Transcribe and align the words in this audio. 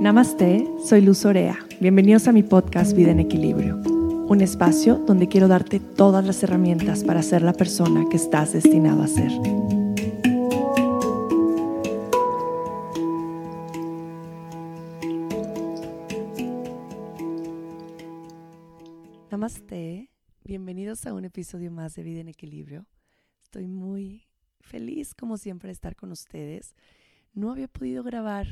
Namaste, 0.00 0.66
soy 0.82 1.02
Luz 1.02 1.26
Orea. 1.26 1.58
Bienvenidos 1.78 2.26
a 2.26 2.32
mi 2.32 2.42
podcast 2.42 2.96
Vida 2.96 3.10
en 3.10 3.20
Equilibrio, 3.20 3.76
un 3.76 4.40
espacio 4.40 4.96
donde 4.96 5.28
quiero 5.28 5.46
darte 5.46 5.78
todas 5.78 6.24
las 6.24 6.42
herramientas 6.42 7.04
para 7.04 7.22
ser 7.22 7.42
la 7.42 7.52
persona 7.52 8.06
que 8.08 8.16
estás 8.16 8.54
destinado 8.54 9.02
a 9.02 9.06
ser. 9.06 9.30
Namaste, 19.30 20.08
bienvenidos 20.44 21.04
a 21.04 21.12
un 21.12 21.26
episodio 21.26 21.70
más 21.70 21.94
de 21.94 22.04
Vida 22.04 22.20
en 22.20 22.28
Equilibrio. 22.28 22.86
Estoy 23.42 23.66
muy 23.66 24.26
feliz 24.60 25.14
como 25.14 25.36
siempre 25.36 25.68
de 25.68 25.74
estar 25.74 25.94
con 25.94 26.10
ustedes. 26.10 26.74
No 27.34 27.50
había 27.50 27.68
podido 27.68 28.02
grabar 28.02 28.46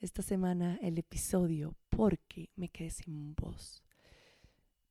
esta 0.00 0.22
semana 0.22 0.78
el 0.80 0.98
episodio 0.98 1.74
porque 1.90 2.50
me 2.54 2.68
quedé 2.68 2.90
sin 2.90 3.34
voz. 3.34 3.82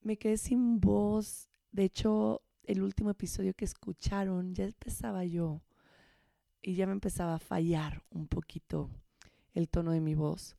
Me 0.02 0.17
quedé 0.17 0.38
sin 0.38 0.79
voz. 0.79 1.48
De 1.71 1.85
hecho, 1.85 2.41
el 2.63 2.81
último 2.81 3.09
episodio 3.09 3.53
que 3.53 3.65
escucharon 3.65 4.53
ya 4.53 4.65
empezaba 4.65 5.23
yo 5.23 5.62
y 6.62 6.75
ya 6.75 6.85
me 6.85 6.91
empezaba 6.91 7.35
a 7.35 7.39
fallar 7.39 8.03
un 8.09 8.27
poquito 8.27 8.89
el 9.53 9.70
tono 9.70 9.91
de 9.91 10.01
mi 10.01 10.15
voz. 10.15 10.55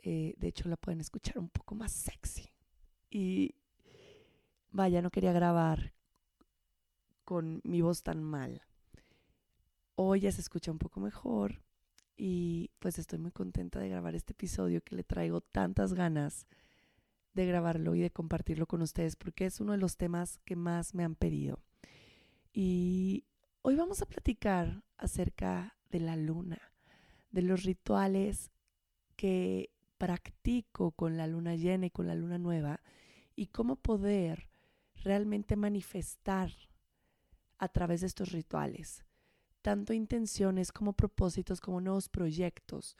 Eh, 0.00 0.34
de 0.36 0.48
hecho, 0.48 0.68
la 0.68 0.76
pueden 0.76 1.00
escuchar 1.00 1.38
un 1.38 1.48
poco 1.48 1.74
más 1.74 1.92
sexy. 1.92 2.52
Y 3.10 3.54
vaya, 4.70 5.00
no 5.00 5.10
quería 5.10 5.32
grabar 5.32 5.94
con 7.24 7.62
mi 7.64 7.80
voz 7.80 8.02
tan 8.02 8.22
mal. 8.22 8.62
Hoy 9.94 10.20
ya 10.20 10.32
se 10.32 10.42
escucha 10.42 10.70
un 10.70 10.78
poco 10.78 11.00
mejor 11.00 11.62
y 12.18 12.72
pues 12.80 12.98
estoy 12.98 13.20
muy 13.20 13.30
contenta 13.30 13.78
de 13.78 13.88
grabar 13.88 14.16
este 14.16 14.32
episodio 14.32 14.82
que 14.82 14.96
le 14.96 15.04
traigo 15.04 15.40
tantas 15.40 15.94
ganas 15.94 16.48
de 17.32 17.46
grabarlo 17.46 17.94
y 17.94 18.00
de 18.00 18.10
compartirlo 18.10 18.66
con 18.66 18.82
ustedes 18.82 19.14
porque 19.14 19.46
es 19.46 19.60
uno 19.60 19.72
de 19.72 19.78
los 19.78 19.96
temas 19.96 20.40
que 20.44 20.56
más 20.56 20.94
me 20.94 21.04
han 21.04 21.14
pedido. 21.14 21.60
Y 22.52 23.24
hoy 23.62 23.76
vamos 23.76 24.02
a 24.02 24.06
platicar 24.06 24.82
acerca 24.96 25.76
de 25.90 26.00
la 26.00 26.16
luna, 26.16 26.72
de 27.30 27.42
los 27.42 27.62
rituales 27.62 28.50
que 29.14 29.70
practico 29.96 30.90
con 30.90 31.16
la 31.16 31.28
luna 31.28 31.54
llena 31.54 31.86
y 31.86 31.90
con 31.90 32.08
la 32.08 32.16
luna 32.16 32.38
nueva 32.38 32.80
y 33.36 33.46
cómo 33.46 33.76
poder 33.76 34.48
realmente 35.04 35.54
manifestar 35.54 36.50
a 37.58 37.68
través 37.68 38.00
de 38.00 38.08
estos 38.08 38.32
rituales 38.32 39.04
tanto 39.62 39.92
intenciones 39.92 40.72
como 40.72 40.92
propósitos, 40.92 41.60
como 41.60 41.80
nuevos 41.80 42.08
proyectos. 42.08 42.96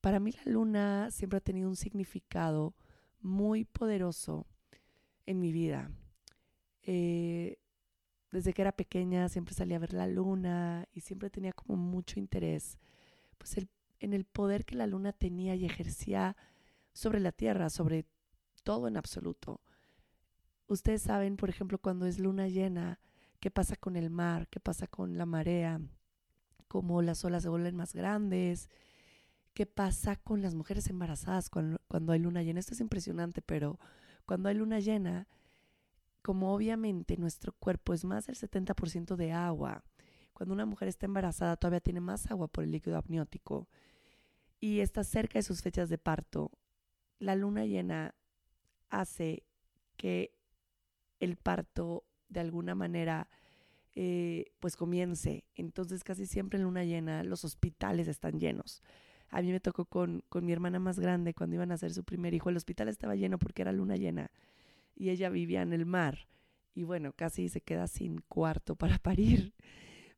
Para 0.00 0.20
mí 0.20 0.32
la 0.32 0.52
luna 0.52 1.10
siempre 1.10 1.38
ha 1.38 1.40
tenido 1.40 1.68
un 1.68 1.76
significado 1.76 2.74
muy 3.20 3.64
poderoso 3.64 4.46
en 5.26 5.40
mi 5.40 5.52
vida. 5.52 5.90
Eh, 6.82 7.58
desde 8.30 8.52
que 8.52 8.62
era 8.62 8.72
pequeña 8.72 9.28
siempre 9.28 9.54
salía 9.54 9.76
a 9.76 9.80
ver 9.80 9.94
la 9.94 10.06
luna 10.06 10.86
y 10.92 11.00
siempre 11.00 11.30
tenía 11.30 11.52
como 11.52 11.76
mucho 11.76 12.18
interés 12.18 12.78
pues 13.38 13.56
en 14.00 14.12
el 14.12 14.24
poder 14.24 14.64
que 14.64 14.74
la 14.74 14.86
luna 14.86 15.12
tenía 15.12 15.54
y 15.54 15.64
ejercía 15.64 16.36
sobre 16.92 17.20
la 17.20 17.32
tierra, 17.32 17.70
sobre 17.70 18.06
todo 18.62 18.88
en 18.88 18.96
absoluto. 18.96 19.60
Ustedes 20.66 21.02
saben, 21.02 21.36
por 21.36 21.50
ejemplo, 21.50 21.78
cuando 21.78 22.06
es 22.06 22.18
luna 22.18 22.48
llena, 22.48 23.00
qué 23.44 23.50
pasa 23.50 23.76
con 23.76 23.94
el 23.96 24.08
mar, 24.08 24.48
qué 24.48 24.58
pasa 24.58 24.86
con 24.86 25.18
la 25.18 25.26
marea, 25.26 25.78
cómo 26.66 27.02
las 27.02 27.26
olas 27.26 27.42
se 27.42 27.50
vuelven 27.50 27.76
más 27.76 27.92
grandes, 27.92 28.70
qué 29.52 29.66
pasa 29.66 30.16
con 30.16 30.40
las 30.40 30.54
mujeres 30.54 30.88
embarazadas 30.88 31.50
cuando, 31.50 32.12
hay 32.12 32.20
luna 32.20 32.42
llena. 32.42 32.60
Esto 32.60 32.72
es 32.72 32.80
impresionante, 32.80 33.42
pero 33.42 33.78
cuando 34.24 34.48
hay 34.48 34.54
luna 34.54 34.80
llena, 34.80 35.28
como 36.22 36.54
obviamente 36.54 37.18
nuestro 37.18 37.52
cuerpo 37.52 37.92
es 37.92 38.06
más 38.06 38.28
del 38.28 38.36
70% 38.36 39.14
de 39.14 39.32
agua, 39.32 39.84
cuando 40.32 40.54
una 40.54 40.64
mujer 40.64 40.88
está 40.88 41.04
embarazada 41.04 41.58
todavía 41.58 41.80
tiene 41.80 42.00
más 42.00 42.30
agua 42.30 42.48
por 42.48 42.64
el 42.64 42.70
líquido 42.70 42.96
amniótico 42.96 43.68
y 44.58 44.80
está 44.80 45.04
cerca 45.04 45.38
de 45.38 45.42
sus 45.42 45.60
fechas 45.60 45.90
de 45.90 45.98
parto, 45.98 46.50
la 47.18 47.36
luna 47.36 47.66
llena 47.66 48.14
hace 48.88 49.42
que 49.98 50.32
el 51.20 51.36
parto 51.36 52.04
de 52.34 52.40
alguna 52.40 52.74
manera 52.74 53.28
eh, 53.94 54.52
pues 54.60 54.76
comience. 54.76 55.44
Entonces 55.54 56.04
casi 56.04 56.26
siempre 56.26 56.58
en 56.58 56.64
luna 56.64 56.84
llena 56.84 57.24
los 57.24 57.44
hospitales 57.44 58.08
están 58.08 58.38
llenos. 58.38 58.82
A 59.30 59.40
mí 59.40 59.50
me 59.50 59.60
tocó 59.60 59.86
con, 59.86 60.22
con 60.28 60.44
mi 60.44 60.52
hermana 60.52 60.78
más 60.78 60.98
grande 60.98 61.32
cuando 61.32 61.56
iban 61.56 61.70
a 61.70 61.74
hacer 61.74 61.94
su 61.94 62.04
primer 62.04 62.34
hijo. 62.34 62.50
El 62.50 62.56
hospital 62.56 62.88
estaba 62.88 63.14
lleno 63.14 63.38
porque 63.38 63.62
era 63.62 63.72
luna 63.72 63.96
llena 63.96 64.30
y 64.94 65.10
ella 65.10 65.30
vivía 65.30 65.62
en 65.62 65.72
el 65.72 65.86
mar. 65.86 66.28
Y 66.74 66.82
bueno, 66.82 67.12
casi 67.12 67.48
se 67.48 67.60
queda 67.60 67.86
sin 67.86 68.20
cuarto 68.28 68.76
para 68.76 68.98
parir. 69.02 69.54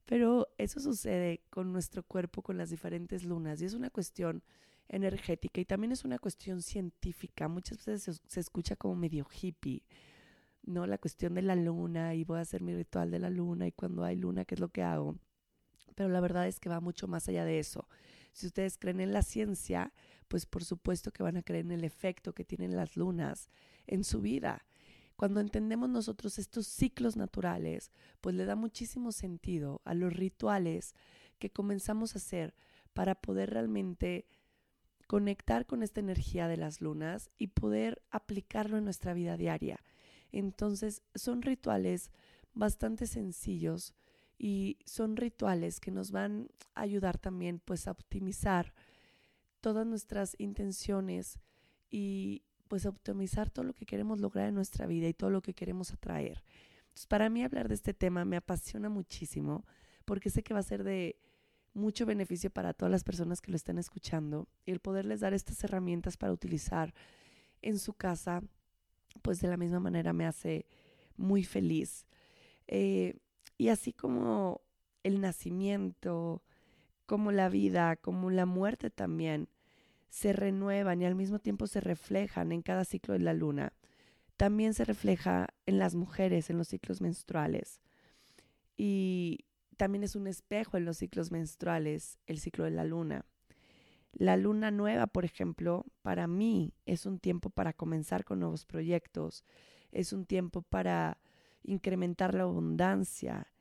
Pero 0.06 0.49
eso 0.56 0.81
sucede 0.81 1.43
con 1.50 1.72
nuestro 1.72 2.03
cuerpo, 2.03 2.43
con 2.43 2.56
las 2.56 2.71
diferentes 2.71 3.25
lunas. 3.25 3.60
Y 3.60 3.66
es 3.66 3.75
una 3.75 3.91
cuestión 3.91 4.43
energética 4.88 5.60
y 5.60 5.65
también 5.65 5.93
es 5.93 6.05
una 6.05 6.19
cuestión 6.19 6.62
científica. 6.62 7.49
Muchas 7.49 7.84
veces 7.84 8.03
se, 8.03 8.22
se 8.26 8.41
escucha 8.41 8.76
como 8.76 8.94
medio 8.94 9.26
hippie 9.31 9.82
¿no? 10.66 10.87
La 10.87 10.99
cuestión 10.99 11.34
de 11.34 11.43
la 11.43 11.56
luna 11.56 12.15
y 12.15 12.25
voy 12.25 12.38
a 12.38 12.43
hacer 12.43 12.62
mi 12.62 12.75
ritual 12.75 13.10
de 13.10 13.19
la 13.19 13.31
luna 13.31 13.66
y 13.66 13.72
cuando 13.72 14.04
hay 14.04 14.16
luna, 14.16 14.44
¿qué 14.44 14.54
es 14.54 14.60
lo 14.60 14.69
que 14.69 14.82
hago? 14.82 15.16
Pero 15.94 16.10
la 16.10 16.21
verdad 16.21 16.47
es 16.47 16.60
que 16.60 16.69
va 16.69 16.81
mucho 16.81 17.09
más 17.09 17.28
allá 17.28 17.44
de 17.44 17.59
eso. 17.59 17.88
Si 18.32 18.47
ustedes 18.47 18.76
creen 18.76 19.00
en 19.00 19.12
la 19.12 19.22
ciencia, 19.22 19.93
pues 20.28 20.44
por 20.44 20.65
supuesto 20.65 21.10
que 21.12 21.22
van 21.22 21.38
a 21.38 21.43
creer 21.43 21.65
en 21.65 21.72
el 21.72 21.84
efecto 21.84 22.34
que 22.34 22.44
tienen 22.44 22.76
las 22.76 22.97
lunas 22.97 23.49
en 23.87 24.05
su 24.05 24.21
vida. 24.21 24.66
Cuando 25.16 25.41
entendemos 25.41 25.88
nosotros 25.88 26.38
estos 26.38 26.66
ciclos 26.66 27.16
naturales, 27.16 27.91
pues 28.21 28.34
le 28.34 28.44
da 28.44 28.55
muchísimo 28.55 29.12
sentido 29.12 29.81
a 29.84 29.94
los 29.94 30.12
rituales 30.12 30.94
que 31.38 31.50
comenzamos 31.50 32.15
a 32.15 32.19
hacer 32.19 32.55
para 32.93 33.15
poder 33.15 33.50
realmente 33.50 34.26
conectar 35.06 35.66
con 35.66 35.82
esta 35.82 36.00
energía 36.00 36.49
de 36.49 36.56
las 36.56 36.81
lunas 36.81 37.31
y 37.38 37.49
poder 37.49 38.03
aplicarlo 38.10 38.76
en 38.76 38.84
nuestra 38.84 39.15
vida 39.15 39.37
diaria. 39.37 39.81
Entonces 40.32 41.03
son 41.14 41.42
rituales 41.42 42.10
bastante 42.54 43.06
sencillos 43.06 43.94
y 44.38 44.78
son 44.84 45.16
rituales 45.16 45.81
que 45.81 45.91
nos 45.91 46.10
van 46.10 46.48
a 46.75 46.82
ayudar 46.82 47.19
también 47.19 47.60
pues 47.64 47.88
a 47.88 47.92
optimizar 47.92 48.75
todas 49.60 49.87
nuestras 49.87 50.34
intenciones 50.38 51.38
y 51.91 52.42
pues 52.69 52.87
a 52.87 52.91
optimizar 52.91 53.50
todo 53.50 53.64
lo 53.64 53.75
que 53.75 53.87
queremos 53.87 54.20
lograr 54.20 54.48
en 54.48 54.54
nuestra 54.54 54.87
vida 54.87 55.09
y 55.09 55.14
todo 55.14 55.31
lo 55.31 55.42
que 55.42 55.54
queremos 55.54 55.92
atraer. 55.92 56.43
Entonces, 56.88 57.06
para 57.06 57.31
mí 57.31 57.44
hablar 57.44 57.69
de 57.69 57.75
este 57.75 57.94
tema 57.94 58.25
me 58.25 58.37
apasiona 58.37 58.88
muchísimo 58.88 59.64
porque 60.04 60.31
sé 60.31 60.43
que 60.43 60.54
va 60.54 60.60
a 60.60 60.64
ser 60.64 60.84
de 60.84 61.16
mucho 61.75 62.06
beneficio 62.06 62.50
para 62.50 62.72
todas 62.72 62.91
las 62.91 63.04
personas 63.04 63.41
que 63.41 63.50
lo 63.50 63.56
están 63.56 63.78
escuchando 63.78 64.48
y 64.64 64.72
el 64.72 64.81
poderles 64.81 65.20
dar 65.20 65.34
estas 65.34 65.62
herramientas 65.62 66.16
para 66.16 66.32
utilizar 66.32 66.94
en 67.60 67.78
su 67.78 67.93
casa 67.93 68.43
pues 69.22 69.41
de 69.41 69.49
la 69.49 69.56
misma 69.56 69.81
manera 69.81 70.12
me 70.12 70.27
hace 70.27 70.66
muy 71.16 71.44
feliz. 71.44 72.06
Eh, 72.66 73.15
y 73.59 73.69
así 73.69 73.93
como 73.93 74.60
el 75.03 75.21
nacimiento, 75.21 76.43
como 77.06 77.32
la 77.32 77.49
vida, 77.49 77.97
como 77.97 78.31
la 78.31 78.47
muerte 78.47 78.91
también, 78.91 79.49
se 80.09 80.32
renuevan 80.32 81.03
y 81.03 81.06
al 81.06 81.15
mismo 81.15 81.38
tiempo 81.38 81.66
se 81.66 81.81
reflejan 81.81 82.53
en 82.53 82.62
cada 82.62 82.84
ciclo 82.84 83.15
de 83.15 83.21
la 83.21 83.34
luna. 83.34 83.72
También 84.37 84.75
se 84.75 84.84
refleja 84.84 85.49
en 85.66 85.78
las 85.78 85.94
mujeres, 85.94 86.50
en 86.50 86.59
los 86.59 86.69
ciclos 86.69 87.00
menstruales. 87.00 87.81
Y 88.76 89.46
también 89.76 90.05
es 90.05 90.17
un 90.17 90.26
espejo 90.26 90.76
en 90.76 90.85
los 90.85 90.99
ciclos 90.99 91.31
menstruales, 91.31 92.19
el 92.26 92.38
ciclo 92.38 92.64
de 92.64 92.70
la 92.70 92.85
luna. 92.85 93.25
La 94.18 94.38
luna 94.38 94.70
nueva, 94.70 95.06
por 95.06 95.26
ejemplo, 95.26 95.84
para 96.00 96.26
mí 96.26 96.72
es 96.86 97.04
un 97.04 97.18
tiempo 97.18 97.50
para 97.50 97.74
comenzar 97.74 98.24
con 98.24 98.40
nuevos 98.40 98.64
proyectos, 98.64 99.44
es 99.92 100.14
un 100.14 100.24
tiempo 100.24 100.62
para 100.62 101.18
incrementar 101.62 102.34
la 102.34 102.44
abundancia. 102.44 103.52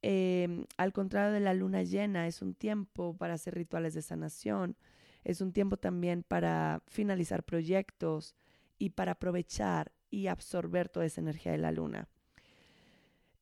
Em, 0.00 0.64
al 0.78 0.94
contrario 0.94 1.32
de 1.32 1.40
la 1.40 1.52
luna 1.52 1.82
llena, 1.82 2.26
es 2.26 2.40
un 2.40 2.54
tiempo 2.54 3.14
para 3.14 3.34
hacer 3.34 3.54
rituales 3.54 3.92
de 3.92 4.00
sanación, 4.00 4.74
es 5.22 5.42
un 5.42 5.52
tiempo 5.52 5.76
también 5.76 6.22
para 6.22 6.82
finalizar 6.86 7.44
proyectos 7.44 8.34
y 8.78 8.90
para 8.90 9.12
aprovechar 9.12 9.92
y 10.10 10.28
absorber 10.28 10.88
toda 10.88 11.04
esa 11.04 11.20
energía 11.20 11.52
de 11.52 11.58
la 11.58 11.72
luna. 11.72 12.08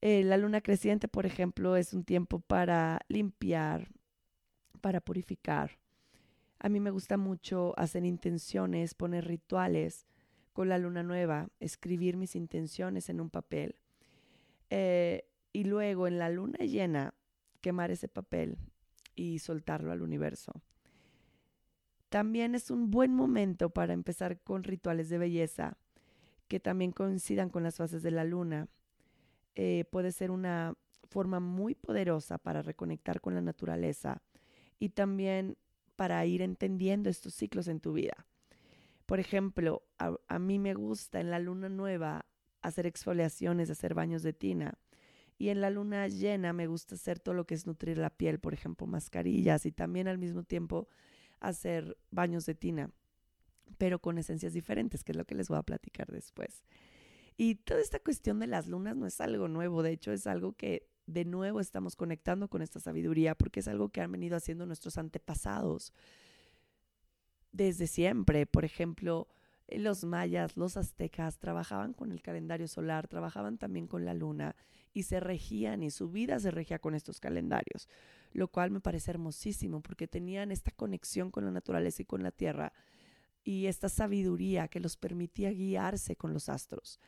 Eh, 0.00 0.24
la 0.24 0.36
luna 0.36 0.60
creciente, 0.60 1.06
por 1.06 1.24
ejemplo, 1.24 1.76
es 1.76 1.94
un 1.94 2.02
tiempo 2.02 2.40
para 2.40 3.00
limpiar, 3.06 3.92
para 4.80 5.00
purificar. 5.00 5.78
A 6.58 6.68
mí 6.68 6.80
me 6.80 6.90
gusta 6.90 7.16
mucho 7.16 7.74
hacer 7.76 8.04
intenciones, 8.04 8.94
poner 8.94 9.26
rituales 9.26 10.06
con 10.52 10.68
la 10.68 10.78
luna 10.78 11.02
nueva, 11.02 11.50
escribir 11.60 12.16
mis 12.16 12.34
intenciones 12.34 13.08
en 13.08 13.20
un 13.20 13.30
papel. 13.30 13.76
Eh, 14.70 15.24
y 15.52 15.64
luego 15.64 16.06
en 16.06 16.18
la 16.18 16.30
luna 16.30 16.58
llena, 16.64 17.14
quemar 17.60 17.90
ese 17.90 18.08
papel 18.08 18.58
y 19.14 19.38
soltarlo 19.38 19.92
al 19.92 20.02
universo. 20.02 20.62
También 22.08 22.54
es 22.54 22.70
un 22.70 22.90
buen 22.90 23.14
momento 23.14 23.70
para 23.70 23.92
empezar 23.92 24.40
con 24.40 24.64
rituales 24.64 25.08
de 25.08 25.18
belleza 25.18 25.76
que 26.48 26.58
también 26.58 26.92
coincidan 26.92 27.50
con 27.50 27.62
las 27.62 27.76
fases 27.76 28.02
de 28.02 28.10
la 28.10 28.24
luna. 28.24 28.68
Eh, 29.54 29.84
puede 29.90 30.12
ser 30.12 30.30
una 30.30 30.74
forma 31.10 31.40
muy 31.40 31.74
poderosa 31.74 32.38
para 32.38 32.62
reconectar 32.62 33.20
con 33.20 33.34
la 33.34 33.42
naturaleza 33.42 34.22
y 34.78 34.90
también 34.90 35.56
para 35.98 36.24
ir 36.26 36.42
entendiendo 36.42 37.10
estos 37.10 37.34
ciclos 37.34 37.66
en 37.66 37.80
tu 37.80 37.92
vida. 37.92 38.24
Por 39.04 39.18
ejemplo, 39.18 39.82
a, 39.98 40.38
mí 40.38 40.60
me 40.60 40.72
gusta 40.72 41.18
en 41.18 41.28
la 41.28 41.40
luna 41.40 41.68
nueva 41.68 42.24
hacer 42.62 42.86
exfoliaciones, 42.86 43.68
hacer 43.68 43.94
baños 43.94 44.22
de 44.22 44.32
tina. 44.32 44.78
Y 45.38 45.48
en 45.48 45.60
la 45.60 45.70
luna 45.70 46.06
llena 46.06 46.52
me 46.52 46.68
gusta 46.68 46.94
hacer 46.94 47.18
todo 47.18 47.34
lo 47.34 47.48
que 47.48 47.56
es 47.56 47.66
nutrir 47.66 47.98
la 47.98 48.10
piel, 48.10 48.38
por 48.38 48.54
ejemplo, 48.54 48.86
mascarillas 48.86 49.66
y 49.66 49.72
también 49.72 50.06
al 50.06 50.18
mismo 50.18 50.44
tiempo 50.44 50.86
hacer 51.40 51.98
baños 52.12 52.46
de 52.46 52.54
tina, 52.54 52.92
pero 53.76 53.98
con 53.98 54.18
esencias 54.18 54.52
diferentes, 54.52 55.02
que 55.02 55.10
es 55.10 55.18
lo 55.18 55.24
que 55.24 55.34
les 55.34 55.48
voy 55.48 55.58
a 55.58 55.64
platicar 55.64 56.12
después. 56.12 56.62
Y 57.36 57.56
toda 57.56 57.80
esta 57.80 57.98
cuestión 57.98 58.38
de 58.38 58.46
las 58.46 58.68
lunas 58.68 58.96
no 58.96 59.04
es 59.04 59.20
algo 59.20 59.48
nuevo, 59.48 59.82
de 59.82 59.90
hecho 59.90 60.12
es 60.12 60.28
algo 60.28 60.52
que 60.52 60.86
de 61.08 61.24
nuevo 61.24 61.58
estamos 61.58 61.96
conectando 61.96 62.48
con 62.48 62.60
esta 62.60 62.80
sabiduría 62.80 63.34
porque 63.34 63.60
es 63.60 63.68
algo 63.68 63.88
que 63.88 64.02
han 64.02 64.12
venido 64.12 64.36
haciendo 64.36 64.66
nuestros 64.66 64.98
antepasados 64.98 65.94
desde 67.50 67.86
siempre. 67.86 68.44
Por 68.44 68.66
ejemplo, 68.66 69.26
los 69.68 70.04
mayas, 70.04 70.56
los 70.58 70.76
aztecas 70.76 71.38
trabajaban 71.38 71.94
con 71.94 72.12
el 72.12 72.20
calendario 72.20 72.68
solar, 72.68 73.08
trabajaban 73.08 73.56
también 73.56 73.86
con 73.86 74.04
la 74.04 74.12
luna 74.12 74.54
y 74.92 75.04
se 75.04 75.18
regían 75.18 75.82
y 75.82 75.90
su 75.90 76.10
vida 76.10 76.38
se 76.40 76.50
regía 76.50 76.78
con 76.78 76.94
estos 76.94 77.20
calendarios, 77.20 77.88
lo 78.32 78.48
cual 78.48 78.70
me 78.70 78.80
parece 78.80 79.10
hermosísimo 79.10 79.80
porque 79.80 80.08
tenían 80.08 80.52
esta 80.52 80.72
conexión 80.72 81.30
con 81.30 81.46
la 81.46 81.50
naturaleza 81.50 82.02
y 82.02 82.04
con 82.04 82.22
la 82.22 82.32
tierra 82.32 82.74
y 83.44 83.66
esta 83.66 83.88
sabiduría 83.88 84.68
que 84.68 84.80
los 84.80 84.98
permitía 84.98 85.50
guiarse 85.52 86.16
con 86.16 86.34
los 86.34 86.50
astros. 86.50 87.00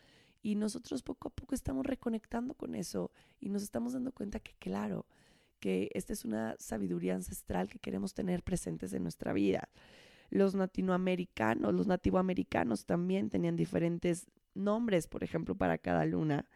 Y 0.42 0.54
nosotros 0.54 1.02
poco 1.02 1.28
a 1.28 1.30
poco 1.30 1.54
estamos 1.54 1.84
reconectando 1.84 2.54
con 2.54 2.74
eso 2.74 3.10
y 3.40 3.50
nos 3.50 3.62
estamos 3.62 3.92
dando 3.92 4.12
cuenta 4.12 4.40
que 4.40 4.54
claro, 4.58 5.06
que 5.60 5.90
esta 5.94 6.12
es 6.12 6.24
una 6.24 6.56
sabiduría 6.58 7.14
ancestral 7.14 7.68
que 7.68 7.78
queremos 7.78 8.14
tener 8.14 8.42
presentes 8.42 8.92
en 8.92 9.02
nuestra 9.02 9.32
vida. 9.32 9.68
Los 10.30 10.54
latinoamericanos, 10.54 11.74
los 11.74 11.86
nativoamericanos 11.86 12.86
también 12.86 13.28
tenían 13.28 13.56
diferentes 13.56 14.26
nombres, 14.54 15.06
por 15.06 15.22
ejemplo, 15.22 15.54
para 15.54 15.76
cada 15.76 16.04
luna. 16.06 16.46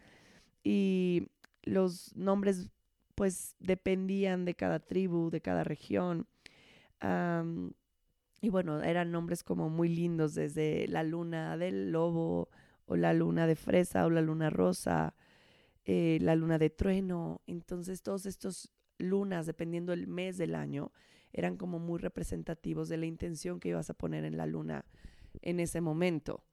Y 0.63 1.29
los 1.63 2.15
nombres 2.17 2.71
pues 3.15 3.55
dependían 3.61 4.45
de 4.45 4.55
cada 4.55 4.81
tribu, 4.81 5.31
de 5.31 5.41
cada 5.41 5.65
región. 5.65 6.27
y 8.41 8.49
bueno, 8.49 8.83
eran 8.83 9.11
nombres 9.11 9.43
como 9.43 9.69
muy 9.71 9.89
lindos, 9.89 10.35
desde 10.35 10.87
la 10.89 11.03
luna 11.03 11.57
del 11.57 11.93
lobo, 11.93 12.49
o 12.87 12.97
la 12.97 13.13
luna 13.13 13.47
de 13.47 13.57
fresa, 13.57 14.07
o 14.07 14.11
la 14.11 14.21
luna 14.21 14.51
rosa, 14.51 15.15
eh, 15.85 16.19
la 16.21 16.35
luna 16.35 16.59
de 16.59 16.71
trueno. 16.71 17.43
Entonces, 17.47 18.03
todos 18.03 18.27
estos 18.27 18.73
lunas, 18.99 19.47
dependiendo 19.47 19.93
del 19.93 20.07
mes 20.07 20.39
del 20.39 20.55
año, 20.55 20.93
eran 21.33 21.57
como 21.57 21.79
muy 21.79 21.99
representativos 21.99 22.89
de 22.89 22.97
la 22.97 23.07
intención 23.07 23.61
que 23.61 23.71
ibas 23.71 23.91
a 23.91 23.95
poner 23.95 24.25
en 24.25 24.37
la 24.37 24.47
luna 24.47 24.85
en 25.43 25.61
ese 25.61 25.81
momento. 25.81 26.45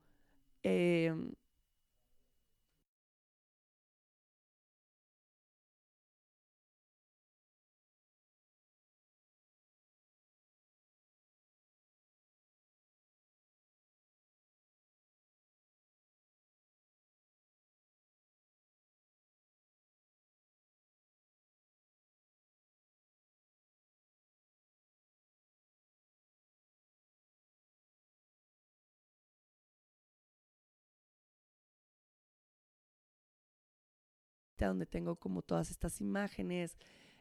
Donde 34.68 34.86
tengo 34.86 35.16
como 35.16 35.42
todas 35.42 35.70
estas 35.70 36.00
imágenes, 36.00 36.76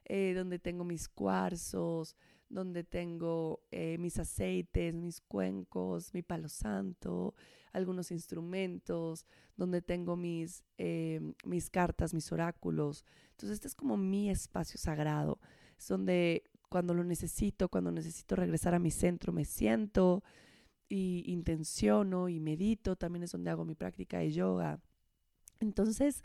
eh, 0.06 0.34
donde 0.34 0.60
tengo 0.60 0.84
mis 0.84 1.08
cuarzos, 1.08 2.16
donde 2.50 2.84
tengo 2.84 3.62
eh, 3.72 3.98
mis 3.98 4.20
aceites, 4.20 4.94
mis 4.94 5.22
cuencos, 5.22 6.14
mi 6.14 6.22
palo 6.22 6.50
santo, 6.50 7.34
algunos 7.72 8.12
instrumentos, 8.12 9.26
donde 9.56 9.82
tengo 9.82 10.16
mis, 10.16 10.64
eh, 10.78 11.34
mis 11.46 11.70
cartas, 11.70 12.14
mis 12.14 12.32
oráculos. 12.32 13.06
Entonces 13.32 13.56
este 13.56 13.68
es 13.68 13.76
como 13.76 13.98
mi 13.98 14.30
espacio 14.30 14.78
sagrado, 14.78 15.40
es 15.78 15.88
donde 15.88 16.44
cuando 16.70 16.94
lo 16.94 17.04
necesito, 17.04 17.70
cuando 17.70 17.92
necesito 17.92 18.36
regresar 18.36 18.74
a 18.74 18.80
mi 18.80 18.92
centro, 18.92 19.34
me 19.34 19.46
siento 19.46 20.24
y 20.88 21.24
intenciono 21.32 22.30
y 22.30 22.40
medito, 22.40 22.96
también 22.96 23.24
es 23.24 23.32
donde 23.32 23.50
hago 23.50 23.66
mi 23.66 23.76
práctica 23.76 24.20
de 24.20 24.32
yoga. 24.32 24.82
Entonces, 25.60 26.24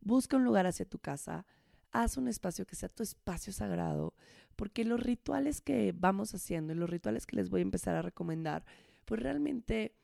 Busca 0.00 0.36
un 0.36 0.44
lugar 0.44 0.66
hacia 0.66 0.88
tu 0.88 0.98
casa, 0.98 1.46
haz 1.92 2.16
un 2.16 2.28
espacio 2.28 2.66
que 2.66 2.76
sea 2.76 2.88
tu 2.88 3.02
espacio 3.02 3.52
sagrado, 3.52 4.14
porque 4.56 4.84
los 4.84 5.00
rituales 5.00 5.60
que 5.60 5.94
vamos 5.96 6.34
haciendo 6.34 6.72
y 6.72 6.76
los 6.76 6.90
rituales 6.90 7.26
que 7.26 7.36
les 7.36 7.50
voy 7.50 7.60
a 7.60 7.62
empezar 7.62 7.96
a 7.96 8.02
recomendar, 8.02 8.64
pues 9.04 9.22
realmente 9.22 9.94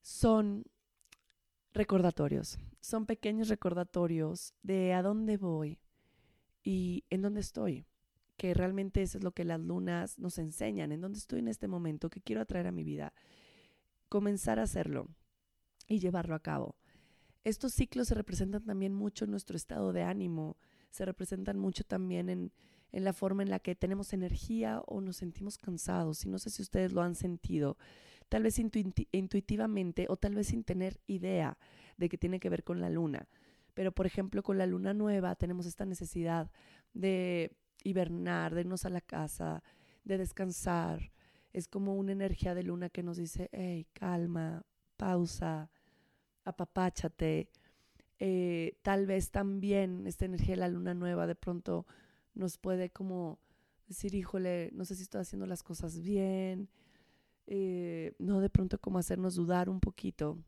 son 0.00 0.64
recordatorios, 1.72 2.58
son 2.80 3.06
pequeños 3.06 3.48
recordatorios 3.48 4.54
de 4.62 4.92
a 4.92 5.02
dónde 5.02 5.36
voy 5.36 5.78
y 6.62 7.04
en 7.10 7.22
dónde 7.22 7.40
estoy, 7.40 7.86
que 8.36 8.54
realmente 8.54 9.02
eso 9.02 9.18
es 9.18 9.24
lo 9.24 9.32
que 9.32 9.44
las 9.44 9.60
lunas 9.60 10.18
nos 10.18 10.38
enseñan, 10.38 10.92
en 10.92 11.00
dónde 11.00 11.18
estoy 11.18 11.38
en 11.40 11.48
este 11.48 11.68
momento, 11.68 12.10
que 12.10 12.20
quiero 12.20 12.42
atraer 12.42 12.66
a 12.66 12.72
mi 12.72 12.84
vida, 12.84 13.14
comenzar 14.08 14.58
a 14.58 14.64
hacerlo 14.64 15.08
y 15.88 15.98
llevarlo 15.98 16.34
a 16.34 16.40
cabo. 16.40 16.76
Estos 17.44 17.72
ciclos 17.72 18.08
se 18.08 18.14
representan 18.14 18.64
también 18.64 18.94
mucho 18.94 19.24
en 19.24 19.32
nuestro 19.32 19.56
estado 19.56 19.92
de 19.92 20.02
ánimo, 20.02 20.56
se 20.90 21.04
representan 21.04 21.58
mucho 21.58 21.82
también 21.82 22.28
en, 22.28 22.52
la 22.92 23.12
forma 23.12 23.42
en 23.42 23.50
la 23.50 23.58
que 23.58 23.74
tenemos 23.74 24.12
energía 24.12 24.82
o 24.86 25.00
nos 25.00 25.16
sentimos 25.16 25.58
cansados. 25.58 26.24
Y 26.24 26.28
no 26.28 26.38
sé 26.38 26.50
si 26.50 26.62
ustedes 26.62 26.92
lo 26.92 27.02
han 27.02 27.14
sentido, 27.14 27.78
tal 28.28 28.44
vez 28.44 28.58
intuitivamente 28.58 30.06
o 30.08 30.16
tal 30.16 30.34
vez 30.34 30.48
sin 30.48 30.62
tener 30.62 31.00
idea 31.06 31.58
de 31.96 32.08
que 32.08 32.18
tiene 32.18 32.38
que 32.38 32.50
ver 32.50 32.62
con 32.62 32.80
la 32.80 32.90
luna. 32.90 33.28
Pero 33.74 33.92
por 33.92 34.06
ejemplo, 34.06 34.42
con 34.42 34.58
la 34.58 34.66
luna 34.66 34.94
nueva 34.94 35.34
tenemos 35.34 35.66
esta 35.66 35.86
necesidad 35.86 36.50
de 36.92 37.56
hibernar, 37.82 38.54
de 38.54 38.60
irnos 38.60 38.84
a 38.84 38.90
la 38.90 39.00
casa, 39.00 39.62
de 40.04 40.18
descansar. 40.18 41.12
Es 41.52 41.68
como 41.68 41.94
una 41.96 42.12
energía 42.12 42.54
de 42.54 42.62
luna 42.62 42.88
que 42.88 43.02
nos 43.02 43.16
dice, 43.16 43.48
hey, 43.52 43.86
calma, 43.94 44.64
pausa, 44.96 45.70
apapáchate. 46.44 47.48
Eh, 48.18 48.78
tal 48.82 49.06
vez 49.06 49.30
también 49.30 50.06
esta 50.06 50.24
energía 50.24 50.54
de 50.54 50.60
la 50.60 50.68
luna 50.68 50.94
nueva 50.94 51.26
de 51.26 51.34
pronto 51.34 51.86
nos 52.34 52.56
puede 52.58 52.90
como 52.90 53.38
decir, 53.88 54.14
híjole, 54.14 54.70
no 54.72 54.84
sé 54.84 54.94
si 54.94 55.02
estoy 55.02 55.20
haciendo 55.20 55.46
las 55.46 55.62
cosas 55.62 56.00
bien, 56.00 56.68
eh, 57.46 58.14
no 58.18 58.40
de 58.40 58.48
pronto 58.48 58.78
como 58.78 58.98
hacernos 58.98 59.34
dudar 59.34 59.68
un 59.68 59.80
poquito. 59.80 60.38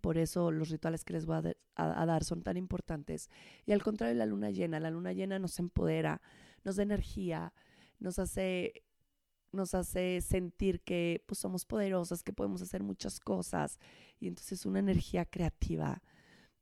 Por 0.00 0.18
eso 0.18 0.50
los 0.50 0.68
rituales 0.68 1.04
que 1.04 1.14
les 1.14 1.24
voy 1.24 1.36
a, 1.36 2.02
a, 2.02 2.06
dar 2.06 2.24
son 2.24 2.42
tan 2.42 2.56
importantes. 2.56 3.30
Y 3.64 3.72
al 3.72 3.82
contrario, 3.82 4.14
la 4.16 4.26
luna 4.26 4.50
llena, 4.50 4.80
la 4.80 4.90
luna 4.90 5.12
llena 5.12 5.38
nos 5.38 5.58
empodera, 5.58 6.20
nos 6.64 6.76
da 6.76 6.82
energía, 6.82 7.54
nos 7.98 8.18
hace 8.18 8.82
nos 9.52 9.74
hace 9.74 10.20
sentir 10.20 10.80
que 10.80 11.24
pues, 11.26 11.38
somos 11.38 11.64
poderosas, 11.64 12.22
que 12.22 12.32
podemos 12.32 12.62
hacer 12.62 12.82
muchas 12.82 13.20
cosas 13.20 13.78
y 14.20 14.28
entonces 14.28 14.66
una 14.66 14.78
energía 14.78 15.24
creativa 15.24 16.02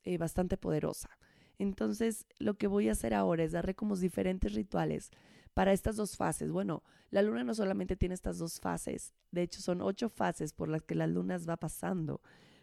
eh, 0.05 0.19
bastante 0.19 0.57
poderosa. 0.57 1.11
Entonces 1.59 2.27
lo 2.39 2.55
que 2.55 2.67
voy 2.67 2.89
a 2.89 2.93
hacer 2.93 3.15
ahora 3.15 3.45
es 3.45 3.53
darle 3.53 3.75
como 3.75 3.97
diferentes 3.97 4.53
rituales 4.55 5.11
para 5.55 5.73
estas 5.73 5.97
dos 5.97 6.17
fases. 6.17 6.51
Bueno, 6.51 6.83
la 7.11 7.23
luna 7.23 7.45
no 7.45 7.55
solamente 7.55 7.97
tiene 7.97 8.15
estas 8.15 8.39
dos 8.39 8.61
fases, 8.61 9.15
de 9.31 9.43
hecho 9.43 9.61
son 9.61 9.81
ocho 9.81 10.09
fases 10.09 10.53
por 10.53 10.69
las 10.69 10.83
que 10.83 10.95
las 10.95 11.09
lunas 11.09 11.49
va 11.49 11.57
pasando, 11.57 12.21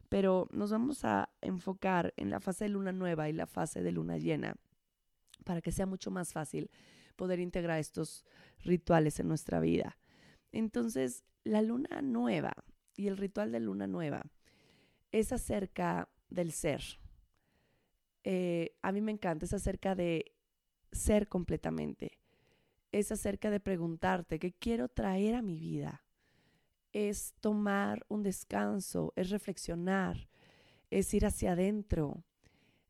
pero 0.10 0.48
nos 0.51 0.72
vamos 0.72 1.03
a 1.06 1.30
enfocar 1.42 2.13
en 2.18 2.30
la 2.30 2.39
fase 2.39 2.65
de 2.65 2.70
luna 2.70 2.92
nueva 2.92 3.30
y 3.30 3.34
la 3.34 3.48
fase 3.48 3.82
de 3.82 3.92
luna 3.92 4.18
llena 4.18 4.56
para 5.44 5.62
que 5.62 5.72
sea 5.72 5.86
mucho 5.86 6.12
más 6.12 6.34
fácil 6.34 6.70
poder 7.15 7.39
integrar 7.39 7.80
estos 7.80 8.25
rituales 8.63 9.20
en 9.20 9.27
nuestra 9.27 9.60
vida. 9.60 9.98
Entonces, 10.53 11.25
la 11.43 11.62
luna 11.62 12.01
nueva 12.01 12.53
y 12.95 13.07
el 13.07 13.17
ritual 13.17 13.51
de 13.51 13.60
luna 13.60 13.88
nueva 13.88 14.24
es 15.12 15.33
acerca 15.33 16.07
del 16.29 16.53
ser. 16.53 16.81
Eh, 18.24 18.77
a 18.81 18.91
mí 18.91 19.01
me 19.01 19.12
encanta, 19.12 19.45
es 19.45 19.53
acerca 19.53 19.95
de 19.95 20.33
ser 20.91 21.27
completamente. 21.27 22.19
Es 22.91 23.12
acerca 23.12 23.50
de 23.50 23.60
preguntarte 23.60 24.39
qué 24.39 24.53
quiero 24.53 24.88
traer 24.88 25.36
a 25.36 25.41
mi 25.41 25.57
vida, 25.57 26.05
es 26.91 27.33
tomar 27.41 28.05
un 28.07 28.22
descanso, 28.22 29.12
es 29.15 29.31
reflexionar, 29.31 30.29
es 30.91 31.12
ir 31.15 31.25
hacia 31.25 31.53
adentro. 31.53 32.24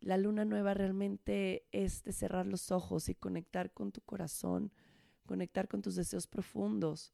La 0.02 0.18
luna 0.18 0.44
nueva 0.44 0.74
realmente 0.74 1.66
es 1.72 2.04
de 2.04 2.12
cerrar 2.12 2.46
los 2.46 2.72
ojos 2.72 3.08
y 3.08 3.16
conectar 3.16 3.72
con 3.72 3.94
tu 3.94 4.02
corazón, 4.02 4.74
conectar 5.26 5.70
con 5.70 5.82
tus 5.82 5.96
deseos 5.96 6.28
profundos. 6.28 7.14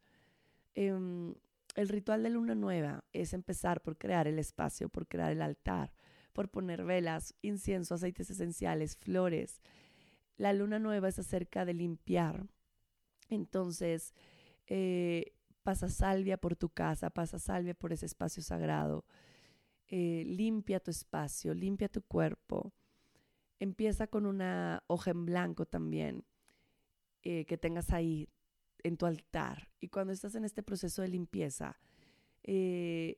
Em, 0.76 1.34
el 1.76 1.90
ritual 1.90 2.24
de 2.24 2.30
luna 2.30 2.56
nueva 2.56 3.04
es 3.14 3.34
empezar 3.34 3.82
por 3.82 3.98
crear 3.98 4.28
el 4.28 4.40
espacio, 4.40 4.90
por 4.90 5.08
crear 5.08 5.32
el 5.32 5.42
altar, 5.42 5.94
por 6.34 6.50
poner 6.50 6.84
velas, 6.84 7.36
incienso, 7.42 7.96
aceites 7.96 8.30
esenciales, 8.30 8.98
flores. 8.98 9.62
La 10.38 10.54
luna 10.54 10.80
nueva 10.80 11.10
es 11.10 11.20
acerca 11.20 11.66
de 11.66 11.74
limpiar. 11.74 12.48
Entonces, 13.30 14.14
eh, 14.68 15.34
pasa 15.64 15.90
salvia 15.90 16.38
por 16.38 16.56
tu 16.56 16.70
casa, 16.70 17.10
pasa 17.10 17.40
salvia 17.40 17.74
por 17.74 17.94
ese 17.94 18.06
espacio 18.06 18.42
sagrado. 18.42 19.06
Eh, 19.88 20.24
limpia 20.26 20.80
tu 20.80 20.92
espacio, 20.92 21.54
limpia 21.54 21.90
tu 21.90 22.02
cuerpo. 22.02 22.74
Empieza 23.60 24.08
con 24.08 24.26
una 24.26 24.84
hoja 24.88 25.12
en 25.12 25.26
blanco 25.26 25.66
también 25.66 26.24
eh, 27.24 27.46
que 27.46 27.58
tengas 27.58 27.92
ahí 27.92 28.30
en 28.84 28.98
tu 28.98 29.06
altar. 29.06 29.70
Y 29.80 29.90
cuando 29.90 30.14
estás 30.14 30.36
en 30.36 30.46
este 30.46 30.64
proceso 30.64 31.02
de 31.02 31.08
limpieza, 31.08 31.80
eh, 32.44 33.18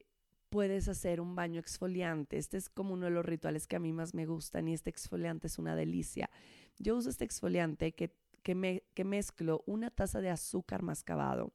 puedes 0.50 0.88
hacer 0.88 1.22
un 1.22 1.36
baño 1.36 1.60
exfoliante. 1.60 2.38
Este 2.38 2.58
es 2.58 2.70
como 2.70 2.94
uno 2.94 3.06
de 3.06 3.12
los 3.12 3.25
rituales 3.25 3.68
que 3.68 3.75
a 3.75 3.80
mí 3.80 3.94
más 3.94 4.13
me 4.13 4.25
gustan 4.25 4.68
y 4.68 4.74
este 4.74 4.89
exfoliante 4.89 5.48
es 5.48 5.60
una 5.60 5.75
delicia. 5.75 6.30
Yo 6.77 6.96
uso 6.96 7.10
este 7.10 7.25
exfoliante 7.25 7.94
que, 7.94 8.13
que, 8.44 8.56
me, 8.56 8.84
que 8.94 9.03
mezclo 9.03 9.63
una 9.65 9.89
taza 9.91 10.22
de 10.22 10.30
azúcar 10.30 10.82
mascabado 10.82 11.53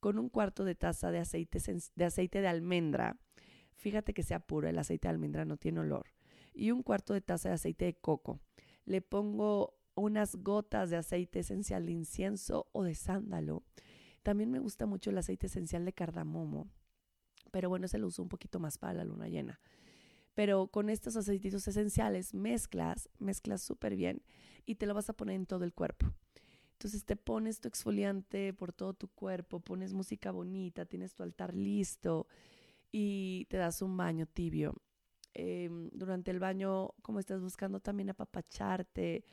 con 0.00 0.18
un 0.18 0.28
cuarto 0.28 0.64
de 0.64 0.74
taza 0.74 1.10
de 1.10 1.18
aceite 1.18 1.58
de, 1.96 2.04
aceite 2.04 2.42
de 2.42 2.48
almendra 2.48 3.18
Fíjate 3.74 4.14
que 4.14 4.22
sea 4.22 4.40
puro, 4.40 4.68
el 4.68 4.78
aceite 4.78 5.08
de 5.08 5.12
almendra 5.12 5.44
no 5.44 5.56
tiene 5.56 5.80
olor. 5.80 6.06
Y 6.52 6.70
un 6.70 6.82
cuarto 6.82 7.12
de 7.12 7.20
taza 7.20 7.48
de 7.50 7.56
aceite 7.56 7.84
de 7.84 7.94
coco. 7.94 8.40
Le 8.84 9.02
pongo 9.02 9.74
unas 9.94 10.36
gotas 10.36 10.90
de 10.90 10.96
aceite 10.96 11.40
esencial 11.40 11.86
de 11.86 11.92
incienso 11.92 12.68
o 12.72 12.82
de 12.82 12.94
sándalo. 12.94 13.62
También 14.22 14.50
me 14.50 14.58
gusta 14.58 14.86
mucho 14.86 15.10
el 15.10 15.18
aceite 15.18 15.46
esencial 15.46 15.84
de 15.84 15.92
cardamomo, 15.92 16.68
pero 17.50 17.68
bueno, 17.68 17.88
se 17.88 17.98
lo 17.98 18.06
uso 18.06 18.22
un 18.22 18.28
poquito 18.28 18.58
más 18.58 18.78
para 18.78 18.94
la 18.94 19.04
luna 19.04 19.28
llena. 19.28 19.60
Pero 20.34 20.66
con 20.68 20.90
estos 20.90 21.16
aceititos 21.16 21.68
esenciales 21.68 22.34
mezclas, 22.34 23.08
mezclas 23.18 23.62
súper 23.62 23.94
bien 23.94 24.22
y 24.66 24.74
te 24.76 24.86
lo 24.86 24.94
vas 24.94 25.08
a 25.08 25.12
poner 25.12 25.36
en 25.36 25.46
todo 25.46 25.64
el 25.64 25.72
cuerpo. 25.72 26.12
Entonces 26.72 27.04
te 27.04 27.16
pones 27.16 27.60
tu 27.60 27.68
exfoliante 27.68 28.52
por 28.52 28.72
todo 28.72 28.94
tu 28.94 29.08
cuerpo, 29.08 29.60
pones 29.60 29.92
música 29.92 30.32
bonita, 30.32 30.84
tienes 30.86 31.14
tu 31.14 31.22
altar 31.22 31.54
listo, 31.54 32.26
y 32.96 33.46
te 33.46 33.56
das 33.56 33.82
un 33.82 33.96
baño 33.96 34.24
tibio. 34.26 34.76
Em, 35.32 35.90
durante 35.92 36.30
el 36.30 36.38
baño, 36.38 36.90
como 37.02 37.18
estás 37.18 37.40
buscando 37.40 37.80
también 37.80 38.10
apapacharte, 38.10 39.24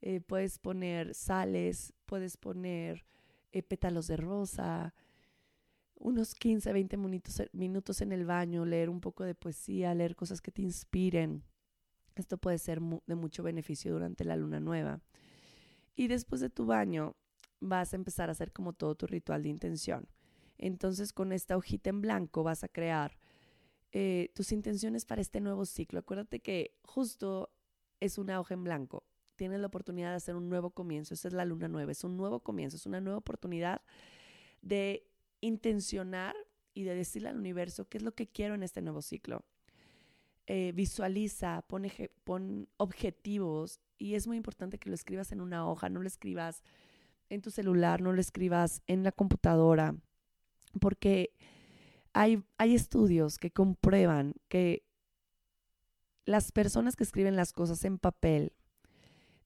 eh, 0.00 0.20
puedes 0.20 0.58
poner 0.58 1.14
sales, 1.14 1.92
puedes 2.06 2.36
poner 2.36 3.04
eh, 3.52 3.62
pétalos 3.62 4.06
de 4.06 4.16
rosa, 4.16 4.94
unos 5.96 6.34
15, 6.34 6.72
20 6.72 6.96
minutos, 6.96 7.42
minutos 7.52 8.00
en 8.00 8.12
el 8.12 8.24
baño, 8.24 8.64
leer 8.64 8.88
un 8.88 9.00
poco 9.00 9.24
de 9.24 9.34
poesía, 9.34 9.94
leer 9.94 10.14
cosas 10.14 10.40
que 10.40 10.52
te 10.52 10.62
inspiren. 10.62 11.42
Esto 12.14 12.38
puede 12.38 12.58
ser 12.58 12.80
de 12.80 13.14
mucho 13.14 13.42
beneficio 13.42 13.92
durante 13.92 14.24
la 14.24 14.36
luna 14.36 14.60
nueva. 14.60 15.00
Y 15.96 16.08
después 16.08 16.40
de 16.40 16.50
tu 16.50 16.66
baño, 16.66 17.16
vas 17.60 17.92
a 17.92 17.96
empezar 17.96 18.28
a 18.28 18.32
hacer 18.32 18.52
como 18.52 18.72
todo 18.72 18.94
tu 18.94 19.06
ritual 19.06 19.42
de 19.42 19.48
intención. 19.48 20.08
Entonces 20.58 21.12
con 21.12 21.32
esta 21.32 21.56
hojita 21.56 21.90
en 21.90 22.00
blanco 22.00 22.42
vas 22.42 22.64
a 22.64 22.68
crear 22.68 23.18
eh, 23.92 24.30
tus 24.34 24.52
intenciones 24.52 25.04
para 25.04 25.20
este 25.20 25.40
nuevo 25.40 25.64
ciclo. 25.64 26.00
Acuérdate 26.00 26.40
que 26.40 26.76
justo 26.82 27.50
es 28.00 28.18
una 28.18 28.38
hoja 28.40 28.54
en 28.54 28.64
blanco. 28.64 29.04
Tienes 29.38 29.60
la 29.60 29.68
oportunidad 29.68 30.10
de 30.10 30.16
hacer 30.16 30.34
un 30.34 30.48
nuevo 30.48 30.70
comienzo. 30.70 31.14
Esa 31.14 31.28
es 31.28 31.34
la 31.34 31.44
luna 31.44 31.68
nueva. 31.68 31.92
Es 31.92 32.02
un 32.02 32.16
nuevo 32.16 32.40
comienzo. 32.40 32.76
Es 32.76 32.86
una 32.86 33.00
nueva 33.00 33.18
oportunidad 33.18 33.82
de 34.62 35.06
intencionar 35.40 36.34
y 36.74 36.82
de 36.82 36.96
decirle 36.96 37.28
al 37.28 37.36
universo 37.36 37.88
qué 37.88 37.98
es 37.98 38.02
lo 38.02 38.16
que 38.16 38.26
quiero 38.26 38.56
en 38.56 38.64
este 38.64 38.82
nuevo 38.82 39.00
ciclo. 39.00 39.44
Eh, 40.48 40.72
visualiza, 40.74 41.62
pon, 41.68 41.86
pon 42.24 42.68
objetivos 42.78 43.78
y 43.96 44.14
es 44.14 44.26
muy 44.26 44.36
importante 44.36 44.78
que 44.78 44.88
lo 44.88 44.96
escribas 44.96 45.30
en 45.30 45.40
una 45.40 45.68
hoja, 45.68 45.88
no 45.88 46.00
lo 46.00 46.08
escribas 46.08 46.64
en 47.28 47.40
tu 47.40 47.52
celular, 47.52 48.00
no 48.00 48.12
lo 48.12 48.20
escribas 48.20 48.82
en 48.88 49.04
la 49.04 49.12
computadora 49.12 49.94
porque 50.80 51.32
hay, 52.12 52.42
hay 52.56 52.74
estudios 52.74 53.38
que 53.38 53.52
comprueban 53.52 54.34
que 54.48 54.82
las 56.24 56.50
personas 56.50 56.96
que 56.96 57.04
escriben 57.04 57.36
las 57.36 57.52
cosas 57.52 57.84
en 57.84 57.98
papel 57.98 58.52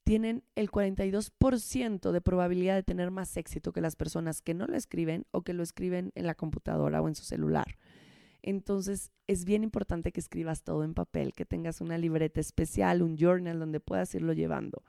tienen 0.05 0.43
el 0.57 0.71
42% 0.71 2.11
de 2.11 2.21
probabilidad 2.21 2.75
de 2.75 2.83
tener 2.83 3.11
más 3.11 3.37
éxito 3.37 3.73
que 3.73 3.81
las 3.81 3.97
personas 3.97 4.43
que 4.43 4.55
no 4.55 4.67
lo 4.67 4.77
escriben 4.77 5.27
o 5.31 5.43
que 5.43 5.55
lo 5.55 5.63
escriben 5.63 6.13
en 6.15 6.27
la 6.27 6.35
computadora 6.35 7.01
o 7.01 7.09
en 7.09 7.15
su 7.15 7.25
celular. 7.25 7.79
Entonces 8.43 9.13
es 9.29 9.45
bien 9.45 9.63
importante 9.63 10.11
que 10.11 10.21
escribas 10.21 10.65
todo 10.65 10.83
en 10.83 10.95
papel, 10.95 11.33
que 11.33 11.45
tengas 11.45 11.81
una 11.81 11.97
libreta 11.99 12.41
especial, 12.41 13.03
un 13.03 13.17
journal 13.17 13.59
donde 13.59 13.79
puedas 13.79 14.15
irlo 14.15 14.33
llevando. 14.33 14.83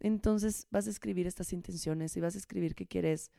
Entonces 0.00 0.66
vas 0.70 0.86
a 0.86 0.90
escribir 0.90 1.26
estas 1.26 1.52
intenciones 1.52 2.16
y 2.16 2.20
vas 2.20 2.34
a 2.34 2.38
escribir 2.38 2.74
que 2.74 2.86
quieres 2.86 3.30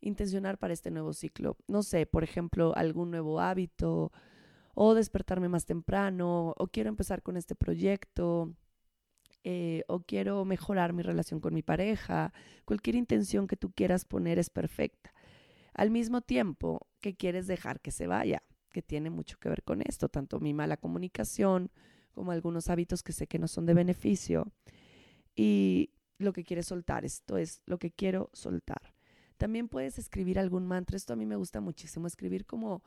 intencionar 0.00 0.58
para 0.58 0.74
este 0.74 0.90
nuevo 0.90 1.12
ciclo. 1.12 1.56
No 1.68 1.82
sé, 1.82 2.06
por 2.06 2.24
ejemplo, 2.24 2.74
algún 2.76 3.10
nuevo 3.10 3.40
hábito 3.40 4.12
o 4.74 4.94
despertarme 4.94 5.48
más 5.48 5.64
temprano 5.64 6.54
o 6.56 6.66
quiero 6.68 6.88
empezar 6.88 7.22
con 7.22 7.36
este 7.36 7.54
proyecto. 7.54 8.52
Eh, 9.48 9.84
o 9.86 10.00
quiero 10.00 10.44
mejorar 10.44 10.92
mi 10.92 11.04
relación 11.04 11.38
con 11.38 11.54
mi 11.54 11.62
pareja, 11.62 12.32
cualquier 12.64 12.96
intención 12.96 13.46
que 13.46 13.56
tú 13.56 13.70
quieras 13.70 14.04
poner 14.04 14.40
es 14.40 14.50
perfecta. 14.50 15.14
Al 15.72 15.92
mismo 15.92 16.20
tiempo 16.20 16.88
que 17.00 17.14
quieres 17.14 17.46
dejar 17.46 17.80
que 17.80 17.92
se 17.92 18.08
vaya, 18.08 18.42
que 18.72 18.82
tiene 18.82 19.08
mucho 19.08 19.38
que 19.38 19.48
ver 19.48 19.62
con 19.62 19.82
esto, 19.82 20.08
tanto 20.08 20.40
mi 20.40 20.52
mala 20.52 20.76
comunicación 20.76 21.70
como 22.10 22.32
algunos 22.32 22.68
hábitos 22.70 23.04
que 23.04 23.12
sé 23.12 23.28
que 23.28 23.38
no 23.38 23.46
son 23.46 23.66
de 23.66 23.74
beneficio. 23.74 24.50
Y 25.36 25.92
lo 26.18 26.32
que 26.32 26.42
quieres 26.42 26.66
soltar, 26.66 27.04
esto 27.04 27.38
es 27.38 27.62
lo 27.66 27.78
que 27.78 27.92
quiero 27.92 28.30
soltar. 28.32 28.94
También 29.36 29.68
puedes 29.68 29.96
escribir 30.00 30.40
algún 30.40 30.66
mantra. 30.66 30.96
Esto 30.96 31.12
a 31.12 31.16
mí 31.16 31.24
me 31.24 31.36
gusta 31.36 31.60
muchísimo, 31.60 32.08
escribir 32.08 32.46
como 32.46 32.82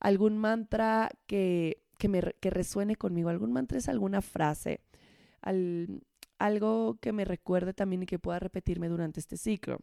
algún 0.00 0.38
mantra 0.38 1.10
que, 1.26 1.82
me, 2.08 2.22
resuene 2.40 2.96
conmigo. 2.96 3.28
Algún 3.28 3.52
mantra 3.52 3.76
es 3.76 3.90
alguna 3.90 4.22
frase, 4.22 4.80
algo 6.38 6.98
que 7.00 7.12
me 7.12 7.24
recuerde 7.24 7.74
también 7.74 8.02
y 8.02 8.06
que 8.06 8.18
pueda 8.18 8.38
repetirme 8.38 8.88
durante 8.88 9.20
este 9.20 9.36
ciclo. 9.36 9.78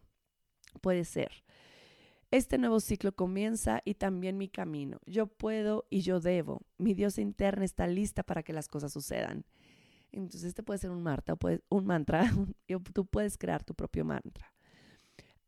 Puede 0.80 1.04
ser. 1.04 1.44
Este 2.30 2.58
nuevo 2.58 2.80
ciclo 2.80 3.12
comienza 3.12 3.82
y 3.84 3.94
también 3.94 4.36
mi 4.36 4.48
camino. 4.48 4.98
Yo 5.06 5.28
puedo 5.28 5.86
y 5.90 6.00
yo 6.00 6.20
debo. 6.20 6.62
Mi 6.76 6.92
Dios 6.92 7.18
interna 7.18 7.64
está 7.64 7.86
lista 7.86 8.22
para 8.24 8.42
que 8.42 8.52
las 8.52 8.68
cosas 8.68 8.92
sucedan. 8.92 9.44
Entonces, 10.10 10.44
este 10.44 10.62
puede 10.62 10.78
ser 10.78 10.90
un, 10.90 11.02
mantra, 11.02 11.36
un 11.68 11.86
mantra. 11.86 12.24
Tú 12.92 13.06
puedes 13.06 13.38
crear 13.38 13.64
tu 13.64 13.74
propio 13.74 14.04
mantra. 14.04 14.52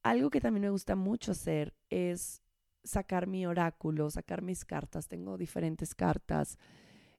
Algo 0.02 0.30
que 0.30 0.40
también 0.40 0.62
me 0.62 0.70
gusta 0.70 0.94
mucho 0.94 1.32
hacer 1.32 1.74
es 1.90 2.42
sacar 2.84 3.26
mi 3.26 3.44
oráculo, 3.44 4.10
sacar 4.10 4.42
mis 4.42 4.64
cartas. 4.64 5.08
Tengo 5.08 5.36
diferentes 5.36 5.94
cartas 5.94 6.58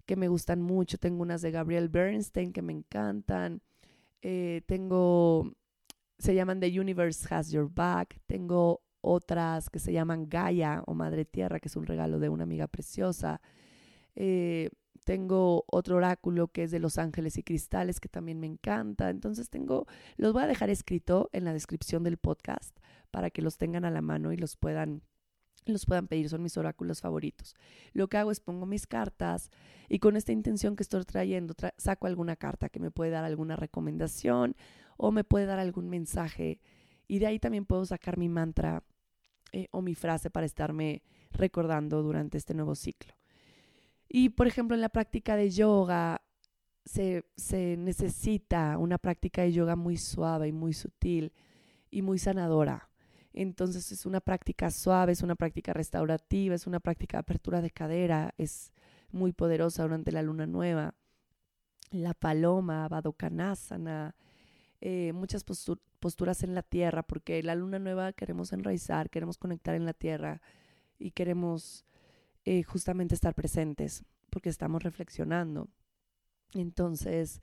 que 0.09 0.15
me 0.15 0.27
gustan 0.27 0.59
mucho. 0.59 0.97
Tengo 0.97 1.21
unas 1.21 1.43
de 1.43 1.51
Gabriel 1.51 1.87
Bernstein 1.87 2.51
que 2.51 2.63
me 2.63 2.73
encantan. 2.73 3.61
Eh, 4.23 4.63
tengo, 4.65 5.53
se 6.17 6.33
llaman 6.33 6.59
The 6.59 6.79
Universe 6.79 7.27
Has 7.29 7.51
Your 7.51 7.71
Back. 7.71 8.19
Tengo 8.25 8.81
otras 9.01 9.69
que 9.69 9.77
se 9.77 9.93
llaman 9.93 10.27
Gaia 10.27 10.81
o 10.87 10.95
Madre 10.95 11.25
Tierra, 11.25 11.59
que 11.59 11.67
es 11.67 11.75
un 11.75 11.85
regalo 11.85 12.17
de 12.17 12.27
una 12.27 12.41
amiga 12.41 12.67
preciosa. 12.67 13.39
Eh, 14.15 14.71
tengo 15.05 15.63
otro 15.67 15.97
oráculo 15.97 16.47
que 16.47 16.63
es 16.63 16.71
de 16.71 16.79
los 16.79 16.97
ángeles 16.97 17.37
y 17.37 17.43
cristales 17.43 17.99
que 17.99 18.09
también 18.09 18.39
me 18.39 18.47
encanta. 18.47 19.11
Entonces 19.11 19.51
tengo, 19.51 19.85
los 20.17 20.33
voy 20.33 20.41
a 20.41 20.47
dejar 20.47 20.71
escrito 20.71 21.29
en 21.33 21.45
la 21.45 21.53
descripción 21.53 22.01
del 22.01 22.17
podcast 22.17 22.75
para 23.11 23.29
que 23.29 23.43
los 23.43 23.59
tengan 23.59 23.85
a 23.85 23.91
la 23.91 24.01
mano 24.01 24.33
y 24.33 24.37
los 24.37 24.57
puedan 24.57 25.03
los 25.71 25.85
puedan 25.85 26.07
pedir, 26.07 26.29
son 26.29 26.43
mis 26.43 26.57
oráculos 26.57 27.01
favoritos. 27.01 27.55
Lo 27.93 28.07
que 28.07 28.17
hago 28.17 28.31
es 28.31 28.39
pongo 28.39 28.65
mis 28.65 28.87
cartas 28.87 29.51
y 29.87 29.99
con 29.99 30.15
esta 30.15 30.31
intención 30.31 30.75
que 30.75 30.83
estoy 30.83 31.03
trayendo, 31.05 31.55
saco 31.77 32.07
alguna 32.07 32.35
carta 32.35 32.69
que 32.69 32.79
me 32.79 32.91
puede 32.91 33.11
dar 33.11 33.23
alguna 33.23 33.55
recomendación 33.55 34.55
o 34.97 35.11
me 35.11 35.23
puede 35.23 35.45
dar 35.45 35.59
algún 35.59 35.89
mensaje 35.89 36.59
y 37.07 37.19
de 37.19 37.27
ahí 37.27 37.39
también 37.39 37.65
puedo 37.65 37.85
sacar 37.85 38.17
mi 38.17 38.29
mantra 38.29 38.83
eh, 39.51 39.67
o 39.71 39.81
mi 39.81 39.95
frase 39.95 40.29
para 40.29 40.45
estarme 40.45 41.01
recordando 41.31 42.03
durante 42.03 42.37
este 42.37 42.53
nuevo 42.53 42.75
ciclo. 42.75 43.13
Y, 44.07 44.29
por 44.29 44.47
ejemplo, 44.47 44.75
en 44.75 44.81
la 44.81 44.89
práctica 44.89 45.35
de 45.35 45.49
yoga 45.49 46.21
se, 46.85 47.23
necesita 47.77 48.77
una 48.77 48.97
práctica 48.97 49.43
de 49.43 49.51
yoga 49.51 49.75
muy 49.75 49.97
suave 49.97 50.47
y 50.47 50.51
muy 50.51 50.73
sutil 50.73 51.33
y 51.91 52.01
muy 52.01 52.17
sanadora. 52.17 52.88
Entonces 53.33 53.91
es 53.91 54.05
una 54.05 54.21
práctica 54.21 54.71
suave, 54.71 55.11
es 55.11 55.21
una 55.21 55.35
práctica 55.35 55.73
restaurativa, 55.73 56.55
es 56.55 56.67
una 56.67 56.79
práctica 56.79 57.17
de 57.17 57.21
apertura 57.21 57.61
de 57.61 57.71
cadera, 57.71 58.33
es 58.37 58.73
muy 59.11 59.31
poderosa 59.31 59.83
durante 59.83 60.11
la 60.11 60.21
luna 60.21 60.47
nueva. 60.47 60.95
La 61.91 62.13
paloma, 62.13 62.87
Badokanasana, 62.87 64.15
eh, 64.81 65.11
muchas 65.13 65.43
posturas 65.43 66.43
en 66.43 66.55
la 66.55 66.61
tierra, 66.61 67.03
porque 67.03 67.41
la 67.43 67.55
luna 67.55 67.79
nueva 67.79 68.13
queremos 68.13 68.53
enraizar, 68.53 69.09
queremos 69.09 69.37
conectar 69.37 69.75
en 69.75 69.85
la 69.85 69.93
tierra 69.93 70.41
y 70.97 71.11
queremos 71.11 71.85
eh, 72.45 72.63
justamente 72.63 73.15
estar 73.15 73.35
presentes, 73.35 74.03
porque 74.29 74.49
estamos 74.49 74.83
reflexionando. 74.83 75.67
Entonces, 76.53 77.41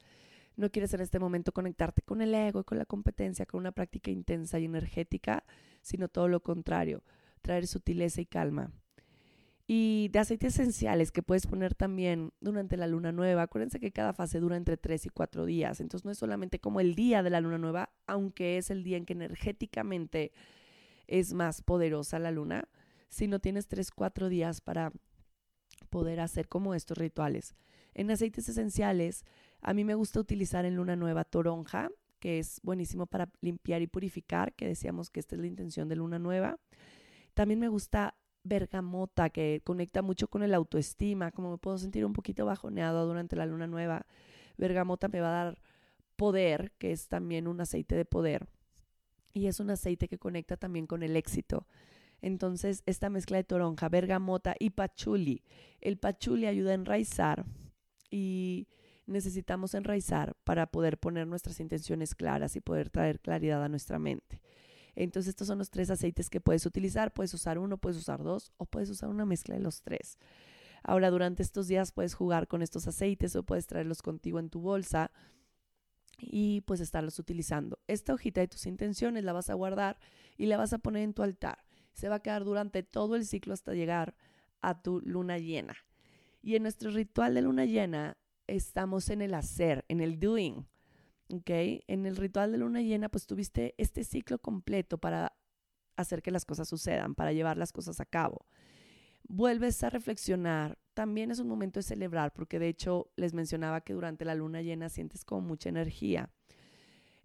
no 0.57 0.71
quieres 0.71 0.93
en 0.95 1.01
este 1.01 1.19
momento 1.19 1.53
conectarte 1.53 2.03
con 2.03 2.23
el 2.23 2.35
ego 2.35 2.61
y 2.61 2.65
con 2.65 2.79
la 2.79 2.87
competencia, 2.87 3.47
con 3.47 3.61
una 3.61 3.73
práctica 3.73 4.11
intensa 4.11 4.59
y 4.59 4.65
energética, 4.65 5.45
sino 5.83 6.09
todo 6.09 6.29
lo 6.29 6.43
contrario, 6.43 7.05
traer 7.43 7.67
sutileza 7.67 8.21
y 8.21 8.27
calma. 8.27 8.73
Y 9.69 10.09
de 10.13 10.21
aceites 10.21 10.55
esenciales 10.55 11.11
que 11.11 11.23
puedes 11.23 11.47
poner 11.49 11.75
también 11.75 12.33
durante 12.41 12.77
la 12.77 12.87
luna 12.87 13.11
nueva. 13.11 13.43
Acuérdense 13.43 13.81
que 13.81 13.91
cada 13.91 14.13
fase 14.13 14.39
dura 14.39 14.57
entre 14.57 14.77
3 14.77 15.07
y 15.07 15.09
4 15.09 15.45
días. 15.45 15.81
Entonces 15.81 16.05
no 16.05 16.13
es 16.13 16.19
solamente 16.19 16.61
como 16.61 16.81
el 16.81 16.95
día 16.95 17.25
de 17.25 17.31
la 17.31 17.41
luna 17.41 17.59
nueva, 17.59 17.91
aunque 18.07 18.59
es 18.59 18.71
el 18.71 18.85
día 18.85 18.97
en 18.97 19.05
que 19.05 19.15
energéticamente 19.15 20.33
es 21.09 21.33
más 21.35 21.63
poderosa 21.63 22.21
la 22.21 22.31
luna, 22.31 22.69
sino 23.09 23.41
tienes 23.41 23.67
3, 23.67 23.91
4 23.91 24.29
días 24.29 24.61
para 24.61 24.93
poder 25.91 26.21
hacer 26.21 26.47
como 26.47 26.75
estos 26.75 26.97
rituales. 26.97 27.57
En 27.97 28.11
aceites 28.11 28.47
esenciales, 28.47 29.25
a 29.62 29.73
mí 29.73 29.83
me 29.83 29.95
gusta 29.95 30.21
utilizar 30.21 30.67
en 30.67 30.76
luna 30.76 30.97
nueva 30.97 31.25
toronja, 31.25 31.88
que 32.21 32.38
es 32.38 32.61
buenísimo 32.62 33.07
para 33.07 33.31
limpiar 33.41 33.81
y 33.81 33.87
purificar, 33.87 34.53
que 34.53 34.69
decíamos 34.69 35.09
que 35.09 35.19
esta 35.19 35.35
es 35.35 35.41
la 35.41 35.47
intención 35.47 35.88
de 35.88 35.97
luna 35.97 36.19
nueva. 36.19 36.59
También 37.33 37.59
me 37.59 37.69
gusta 37.69 38.15
bergamota, 38.45 39.31
que 39.31 39.62
conecta 39.65 40.03
mucho 40.03 40.29
con 40.29 40.43
el 40.43 40.53
autoestima, 40.53 41.33
como 41.33 41.53
me 41.53 41.57
puedo 41.57 41.79
sentir 41.79 42.05
un 42.05 42.12
poquito 42.12 42.45
bajoneado 42.45 43.07
durante 43.07 43.35
la 43.35 43.47
luna 43.47 43.67
nueva. 43.67 44.05
Bergamota 44.59 45.09
me 45.09 45.21
va 45.21 45.29
a 45.29 45.45
dar 45.45 45.62
poder, 46.17 46.73
que 46.76 46.93
es 46.93 47.09
también 47.09 47.49
un 47.49 47.62
aceite 47.62 47.95
de 47.95 48.05
poder. 48.05 48.47
Y 49.33 49.47
es 49.47 49.59
un 49.59 49.71
aceite 49.71 50.07
que 50.07 50.19
conecta 50.19 50.59
también 50.59 50.87
con 50.87 51.03
el 51.03 51.17
éxito. 51.17 51.67
Entonces, 52.21 52.83
esta 52.85 53.09
mezcla 53.09 53.38
de 53.38 53.45
toronja, 53.45 53.88
bergamota 53.88 54.55
y 54.59 54.69
pachuli. 54.69 55.43
El 55.81 55.97
pachuli 55.97 56.45
ayuda 56.45 56.73
a 56.73 56.75
enraizar 56.75 57.47
y 58.11 58.69
necesitamos 59.07 59.75
enraizar 59.75 60.37
para 60.45 60.67
poder 60.67 60.99
poner 60.99 61.27
nuestras 61.27 61.61
intenciones 61.61 62.15
claras 62.15 62.57
y 62.57 62.61
poder 62.61 62.91
traer 62.91 63.21
claridad 63.21 63.63
a 63.65 63.69
nuestra 63.69 63.99
mente. 63.99 64.41
Entonces 64.95 65.31
estos 65.31 65.47
son 65.47 65.59
los 65.59 65.71
tres 65.71 65.91
aceites 65.91 66.31
que 66.31 66.41
puedes 66.41 66.67
utilizar. 66.67 67.13
Puedes 67.13 67.33
usar 67.35 67.59
uno, 67.59 67.79
puedes 67.79 67.99
usar 67.99 68.23
dos 68.23 68.53
o 68.57 68.65
puedes 68.65 68.91
usar 68.91 69.11
una 69.11 69.27
mezcla 69.27 69.55
de 69.55 69.61
los 69.61 69.83
tres. 69.83 70.19
Ahora 70.83 71.11
durante 71.11 71.43
estos 71.43 71.69
días 71.69 71.93
puedes 71.93 72.15
jugar 72.15 72.49
con 72.49 72.63
estos 72.63 72.87
aceites 72.89 73.37
o 73.37 73.43
puedes 73.43 73.67
traerlos 73.67 74.03
contigo 74.03 74.39
en 74.39 74.51
tu 74.51 74.61
bolsa 74.61 75.11
y 76.19 76.63
pues 76.63 76.81
estarlos 76.81 77.19
utilizando. 77.19 77.79
Esta 77.87 78.15
hojita 78.15 78.41
de 78.41 78.49
tus 78.49 78.67
intenciones 78.67 79.23
la 79.25 79.33
vas 79.33 79.51
a 79.51 79.55
guardar 79.55 79.99
y 80.37 80.47
la 80.47 80.57
vas 80.57 80.73
a 80.73 80.79
poner 80.79 81.03
en 81.03 81.13
tu 81.13 81.23
altar. 81.23 81.59
Se 81.93 82.09
va 82.09 82.17
a 82.17 82.23
quedar 82.23 82.45
durante 82.45 82.83
todo 82.83 83.17
el 83.17 83.27
ciclo 83.27 83.53
hasta 83.53 83.75
llegar 83.75 84.15
a 84.63 84.81
tu 84.81 85.01
luna 85.03 85.39
llena. 85.39 85.77
Y 86.47 86.55
en 86.55 86.62
nuestro 86.62 86.93
ritual 86.93 87.35
de 87.35 87.43
luna 87.43 87.65
llena 87.65 88.17
estamos 88.47 89.11
en 89.11 89.21
el 89.21 89.35
hacer, 89.35 89.85
en 89.88 90.00
el 90.00 90.21
doing. 90.21 90.65
¿ok? 91.29 91.50
En 91.88 92.07
el 92.07 92.15
ritual 92.15 92.53
de 92.53 92.59
luna 92.59 92.83
llena, 92.83 93.09
pues 93.09 93.26
tuviste 93.26 93.75
este 93.79 94.05
ciclo 94.05 94.38
completo 94.38 94.97
para 94.97 95.37
hacer 95.97 96.23
que 96.23 96.31
las 96.31 96.44
cosas 96.44 96.68
sucedan, 96.68 97.16
para 97.16 97.33
llevar 97.33 97.57
las 97.57 97.73
cosas 97.73 97.99
a 97.99 98.05
cabo. 98.05 98.47
Vuelves 99.27 99.83
a 99.83 99.90
reflexionar. 99.90 100.79
También 100.94 101.33
es 101.33 101.40
un 101.40 101.49
momento 101.49 101.81
de 101.81 101.83
celebrar, 101.83 102.33
porque 102.33 102.61
de 102.61 102.68
hecho 102.68 103.11
les 103.16 103.35
mencionaba 103.35 103.81
que 103.81 103.94
durante 103.94 104.25
la 104.25 104.37
luna 104.37 104.62
llena 104.62 104.88
sientes 104.88 105.25
como 105.25 105.40
mucha 105.40 105.68
energía. 105.68 106.31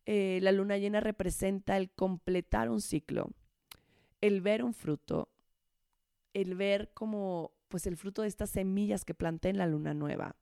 Eh, 0.07 0.39
la 0.41 0.51
luna 0.51 0.79
llena 0.79 0.99
representa 0.99 1.77
el 1.77 1.91
completar 1.91 2.71
un 2.71 2.81
ciclo, 2.81 3.29
el 4.19 4.41
ver 4.41 4.63
un 4.63 4.73
fruto, 4.73 5.29
el 6.33 6.55
ver 6.55 6.89
como 6.95 7.51
pues 7.71 7.87
el 7.87 7.97
fruto 7.97 8.21
de 8.21 8.27
estas 8.27 8.51
semillas 8.51 9.03
que 9.03 9.15
planté 9.15 9.49
en 9.49 9.57
la 9.57 9.65
luna 9.65 9.95
nueva. 9.95 10.35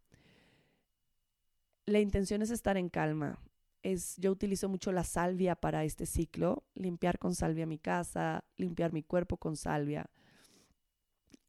La 1.85 2.01
intención 2.01 2.41
es 2.41 2.51
estar 2.51 2.75
en 2.75 2.89
calma, 2.89 3.39
es, 3.83 4.17
yo 4.17 4.31
utilizo 4.31 4.67
mucho 4.67 4.91
la 4.91 5.03
salvia 5.03 5.55
para 5.55 5.83
este 5.85 6.05
ciclo, 6.05 6.63
limpiar 6.75 7.17
con 7.19 7.35
salvia 7.35 7.65
mi 7.65 7.79
casa, 7.79 8.43
limpiar 8.57 8.91
mi 8.91 9.03
cuerpo 9.03 9.37
con 9.37 9.55
salvia. 9.55 10.09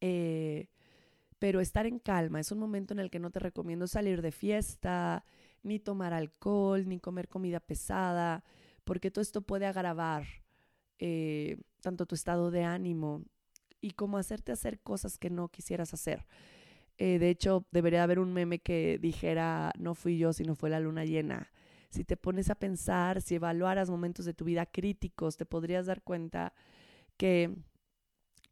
Eh, 0.00 0.68
pero 1.38 1.60
estar 1.60 1.86
en 1.86 1.98
calma 1.98 2.40
es 2.40 2.52
un 2.52 2.58
momento 2.58 2.94
en 2.94 3.00
el 3.00 3.10
que 3.10 3.18
no 3.18 3.30
te 3.30 3.40
recomiendo 3.40 3.86
salir 3.86 4.22
de 4.22 4.30
fiesta, 4.30 5.24
ni 5.62 5.78
tomar 5.78 6.12
alcohol, 6.12 6.86
ni 6.86 7.00
comer 7.00 7.28
comida 7.28 7.60
pesada, 7.60 8.44
porque 8.84 9.10
todo 9.10 9.22
esto 9.22 9.42
puede 9.42 9.66
agravar 9.66 10.26
eh, 10.98 11.58
tanto 11.80 12.06
tu 12.06 12.14
estado 12.14 12.50
de 12.50 12.64
ánimo 12.64 13.24
y 13.80 13.92
como 13.92 14.18
hacerte 14.18 14.52
hacer 14.52 14.80
cosas 14.80 15.18
que 15.18 15.30
no 15.30 15.48
quisieras 15.48 15.94
hacer. 15.94 16.26
Eh, 16.98 17.18
de 17.18 17.30
hecho, 17.30 17.66
debería 17.70 18.02
haber 18.02 18.18
un 18.18 18.32
meme 18.32 18.58
que 18.58 18.98
dijera, 18.98 19.72
no 19.78 19.94
fui 19.94 20.18
yo, 20.18 20.32
sino 20.32 20.54
fue 20.54 20.70
la 20.70 20.80
luna 20.80 21.04
llena 21.04 21.50
si 21.90 22.04
te 22.04 22.16
pones 22.16 22.50
a 22.50 22.54
pensar, 22.54 23.20
si 23.20 23.34
evaluaras 23.34 23.90
momentos 23.90 24.24
de 24.24 24.32
tu 24.32 24.44
vida 24.44 24.64
críticos, 24.64 25.36
te 25.36 25.44
podrías 25.44 25.86
dar 25.86 26.02
cuenta 26.02 26.54
que 27.16 27.56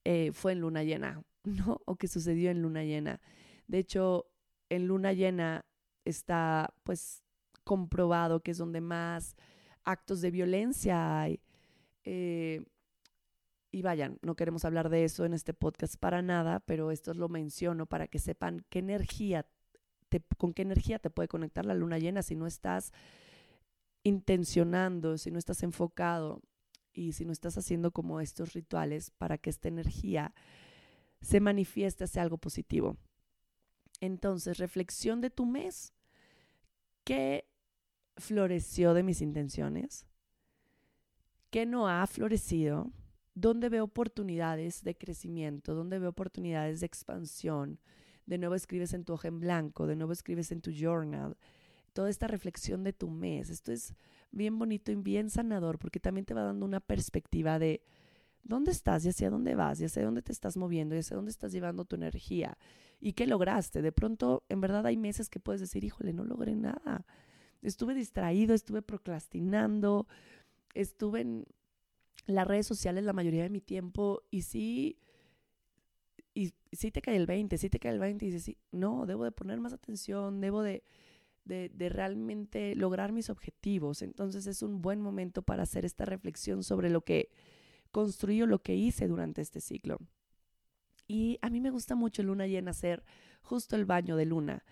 eh, 0.04 0.32
fue 0.32 0.52
en 0.52 0.60
luna 0.60 0.82
llena, 0.82 1.22
¿no? 1.44 1.80
O 1.86 1.96
que 1.96 2.08
sucedió 2.08 2.50
en 2.50 2.62
luna 2.62 2.84
llena. 2.84 3.20
De 3.68 3.78
hecho, 3.78 4.26
en 4.68 4.88
luna 4.88 5.12
llena 5.12 5.64
está 6.04 6.74
pues 6.82 7.22
comprobado 7.64 8.40
que 8.40 8.50
es 8.50 8.58
donde 8.58 8.80
más 8.80 9.36
actos 9.84 10.20
de 10.20 10.30
violencia 10.30 11.20
hay. 11.20 11.40
Eh, 12.04 12.64
y 13.70 13.83
vayan, 13.83 14.18
no 14.22 14.35
queremos 14.35 14.64
hablar 14.64 14.88
de 14.88 15.04
eso 15.04 15.24
en 15.24 15.35
este 15.35 15.52
podcast 15.52 15.96
para 15.96 16.22
nada, 16.22 16.61
pero 16.61 16.90
esto 16.90 17.12
lo 17.14 17.28
menciono 17.28 17.87
para 17.87 18.09
que 18.09 18.18
sepan 18.18 18.64
qué 18.70 18.78
energía, 18.78 19.46
con 20.38 20.54
qué 20.54 20.62
energía 20.62 20.98
te 20.98 21.11
puede 21.11 21.28
conectar 21.28 21.66
la 21.66 21.74
luna 21.74 21.98
llena 21.98 22.22
si 22.22 22.35
no 22.35 22.46
estás 22.46 22.92
intencionando, 24.04 25.18
si 25.18 25.31
no 25.31 25.38
estás 25.38 25.62
enfocado 25.62 26.40
y 26.92 27.12
si 27.12 27.24
no 27.24 27.33
estás 27.33 27.59
haciendo 27.59 27.90
como 27.90 28.20
estos 28.20 28.54
rituales 28.54 29.11
para 29.11 29.37
que 29.37 29.50
esta 29.50 29.68
energía 29.68 30.35
se 31.20 31.40
manifieste 31.40 32.04
hacia 32.04 32.22
algo 32.22 32.38
positivo. 32.38 32.96
Entonces, 34.00 34.59
reflexión 34.59 35.20
de 35.20 35.31
tu 35.31 35.44
mes. 35.44 35.92
¿Qué 37.04 37.48
floreció 38.16 38.94
de 38.94 39.02
mis 39.02 39.20
intenciones? 39.20 40.07
¿Qué 41.50 41.66
no 41.66 41.88
ha 41.88 42.07
florecido? 42.07 42.92
¿Dónde 43.40 43.68
veo 43.68 43.85
oportunidades 43.85 44.83
de 44.83 44.96
crecimiento? 44.96 45.77
¿Dónde 45.77 46.01
veo 46.01 46.11
oportunidades 46.11 46.81
de 46.81 46.87
expansión? 46.87 47.79
De 48.27 48.37
nuevo 48.37 48.57
escribes 48.57 48.92
en 48.94 49.05
tu 49.05 49.12
hoja 49.12 49.29
en 49.29 49.38
blanco, 49.38 49.87
de 49.87 49.94
nuevo 49.94 50.12
escribes 50.12 50.51
en 50.51 50.61
tu 50.61 50.72
journal 50.72 51.37
toda 51.92 52.11
esta 52.11 52.27
reflexión 52.27 52.83
de 52.83 52.92
tu 52.92 53.09
mes. 53.09 53.48
Esto 53.48 53.70
es 53.70 53.94
bien 54.33 54.59
bonito 54.59 54.90
y 54.90 54.96
bien 54.96 55.31
sanador 55.31 55.79
porque 55.79 56.01
también 56.01 56.24
te 56.24 56.35
va 56.35 56.42
dando 56.42 56.66
una 56.66 56.81
perspectiva 56.81 57.61
de 57.61 57.81
dónde 58.42 58.72
estás 58.72 59.05
y 59.05 59.11
hacia 59.11 59.31
dónde 59.31 59.55
vas 59.55 59.81
y 59.81 59.85
hacia 59.85 60.05
dónde 60.05 60.22
te 60.22 60.33
estás 60.33 60.57
moviendo 60.57 60.96
y 60.96 60.98
hacia 60.98 61.14
dónde 61.14 61.31
estás 61.31 61.53
llevando 61.53 61.85
tu 61.85 61.94
energía 61.94 62.59
y 63.01 63.12
qué 63.12 63.29
lograste. 63.29 63.83
De 63.83 63.92
pronto, 63.92 64.42
en 64.48 64.61
verdad 64.61 64.85
hay 64.85 64.96
meses 64.96 65.31
que 65.31 65.38
puedes 65.38 65.61
decir, 65.61 65.85
híjole, 65.85 66.12
no 66.12 66.24
logré 66.24 66.57
nada. 66.57 67.07
Estuve 67.62 67.94
distraído, 67.94 68.53
estuve 68.53 68.83
procrastinando, 68.83 70.09
estuve 70.74 71.20
en 71.20 71.46
las 72.28 72.46
redes 72.46 72.66
sociales 72.66 73.04
la 73.04 73.12
mayoría 73.12 73.42
de 73.42 73.50
mi 73.50 73.60
tiempo 73.60 74.22
y 74.30 74.42
sí, 74.42 74.98
y 76.34 76.52
te 76.90 77.02
cae 77.02 77.16
el 77.16 77.26
20, 77.26 77.58
sí 77.58 77.68
te 77.68 77.80
cae 77.80 77.92
el 77.92 77.98
20 77.98 78.24
y 78.24 78.28
dices, 78.28 78.44
sí, 78.44 78.58
no, 78.70 79.06
debo 79.06 79.24
de 79.24 79.32
poner 79.32 79.58
más 79.58 79.72
atención, 79.72 80.40
debo 80.40 80.62
de 80.62 80.84
de, 81.48 81.88
realmente 81.88 82.74
lograr 82.76 83.12
mis 83.12 83.30
objetivos. 83.30 84.02
Entonces 84.02 84.46
es 84.46 84.62
un 84.62 84.80
buen 84.82 85.00
momento 85.00 85.42
para 85.42 85.62
hacer 85.62 85.84
esta 85.84 86.04
reflexión 86.04 86.62
sobre 86.62 86.90
lo 86.90 87.02
que 87.02 87.30
construí 87.90 88.42
o 88.42 88.46
lo 88.46 88.62
que 88.62 88.76
hice 88.76 89.08
durante 89.08 89.40
este 89.40 89.60
ciclo. 89.60 89.98
Y 91.06 91.38
a 91.40 91.48
mí 91.48 91.60
me 91.60 91.70
gusta 91.70 91.94
mucho 91.94 92.22
luna 92.22 92.46
llena 92.46 92.70
hacer 92.70 93.02
justo 93.40 93.76
el 93.76 93.86
baño 93.86 94.16
de 94.16 94.26
luna, 94.26 94.64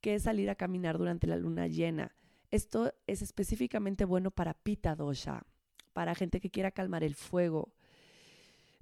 que 0.00 0.14
es 0.14 0.22
salir 0.22 0.48
a 0.48 0.54
caminar 0.54 0.96
durante 0.96 1.26
la 1.26 1.36
luna 1.36 1.66
llena. 1.66 2.14
Esto 2.50 2.92
es 3.06 3.20
específicamente 3.20 4.04
bueno 4.04 4.30
para 4.30 4.54
pita 4.54 4.94
dosha, 4.94 5.44
para 5.92 6.14
gente 6.14 6.40
que 6.40 6.50
quiera 6.50 6.70
calmar 6.70 7.04
el 7.04 7.14
fuego, 7.14 7.72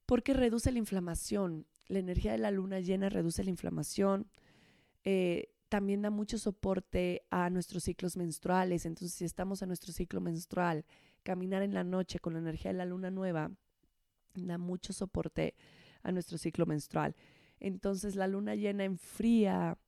porque 0.06 0.34
reduce 0.34 0.72
la 0.72 0.78
inflamación. 0.78 1.66
La 1.86 1.98
energía 1.98 2.32
de 2.32 2.38
la 2.38 2.50
luna 2.50 2.80
llena 2.80 3.08
reduce 3.08 3.42
la 3.44 3.50
inflamación. 3.50 4.28
Eh, 5.04 5.48
también 5.68 6.02
da 6.02 6.10
mucho 6.10 6.38
soporte 6.38 7.22
a 7.30 7.50
nuestros 7.50 7.84
ciclos 7.84 8.16
menstruales. 8.16 8.86
Entonces, 8.86 9.16
si 9.16 9.24
estamos 9.24 9.62
en 9.62 9.68
nuestro 9.68 9.92
ciclo 9.92 10.20
menstrual, 10.20 10.84
caminar 11.22 11.62
en 11.62 11.74
la 11.74 11.84
noche 11.84 12.18
con 12.18 12.32
la 12.32 12.38
energía 12.40 12.72
de 12.72 12.78
la 12.78 12.86
luna 12.86 13.10
nueva 13.10 13.50
da 14.34 14.58
mucho 14.58 14.92
soporte 14.92 15.54
a 16.02 16.12
nuestro 16.12 16.38
ciclo 16.38 16.66
menstrual. 16.66 17.14
Entonces 17.58 18.14
la 18.16 18.26
luna 18.26 18.54
llena 18.54 18.84
enfría 18.84 19.78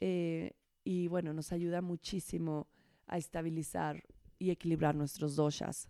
eh, 0.00 0.52
y 0.82 1.08
bueno, 1.08 1.32
nos 1.32 1.52
ayuda 1.52 1.80
muchísimo 1.80 2.68
a 3.06 3.18
estabilizar 3.18 4.02
y 4.38 4.50
equilibrar 4.50 4.94
nuestros 4.94 5.36
doshas. 5.36 5.88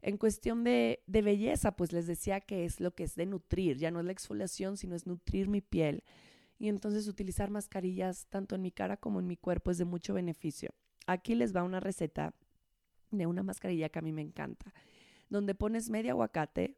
En 0.00 0.16
cuestión 0.16 0.62
de, 0.62 1.02
belleza, 1.06 1.72
pues 1.72 1.92
les 1.92 2.06
decía 2.06 2.40
que 2.40 2.64
es 2.64 2.80
lo 2.80 2.94
que 2.94 3.04
es 3.04 3.16
de 3.16 3.26
nutrir, 3.26 3.78
ya 3.78 3.90
no 3.90 4.00
es 4.00 4.06
la 4.06 4.12
exfoliación, 4.12 4.76
sino 4.76 4.94
es 4.94 5.06
nutrir 5.06 5.48
mi 5.48 5.60
piel. 5.60 6.04
Y 6.58 6.68
entonces 6.68 7.08
utilizar 7.08 7.50
mascarillas 7.50 8.26
tanto 8.28 8.54
en 8.54 8.62
mi 8.62 8.70
cara 8.70 8.96
como 8.96 9.20
en 9.20 9.26
mi 9.26 9.36
cuerpo 9.36 9.70
es 9.70 9.78
de 9.78 9.84
mucho 9.84 10.14
beneficio. 10.14 10.70
Aquí 11.06 11.34
les 11.34 11.54
va 11.54 11.62
una 11.62 11.80
receta 11.80 12.34
de 13.10 13.26
una 13.26 13.42
mascarilla 13.42 13.88
que 13.88 13.98
a 13.98 14.02
mí 14.02 14.12
me 14.12 14.22
encanta, 14.22 14.72
donde 15.30 15.54
pones 15.54 15.90
medio 15.90 16.12
aguacate 16.12 16.76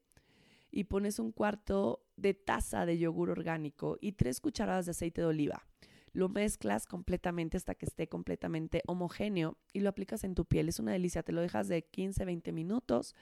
y 0.71 0.85
pones 0.85 1.19
un 1.19 1.33
cuarto 1.33 2.07
de 2.17 2.35
taza 2.35 2.87
de 2.87 2.99
yogur 2.99 3.31
orgánico 3.31 3.99
y 4.01 4.13
tres 4.13 4.41
cucharadas 4.41 4.87
de 4.87 4.93
aceite 4.93 5.21
de 5.21 5.27
oliva. 5.27 5.67
Lo 6.12 6.29
mezclas 6.29 6.87
completamente 6.87 7.57
hasta 7.57 7.75
que 7.75 7.87
esté 7.87 8.09
completamente 8.09 8.83
homogéneo 8.87 9.57
y 9.73 9.81
lo 9.81 9.88
aplicas 9.90 10.25
en 10.25 10.35
tu 10.35 10.44
piel. 10.44 10.68
Es 10.68 10.81
una 10.81 10.92
delicia. 10.92 11.23
Te 11.23 11.33
lo 11.33 11.40
dejas 11.40 11.68
de 11.68 11.83
15, 11.83 12.25
20 12.25 12.53
minutos 12.53 13.14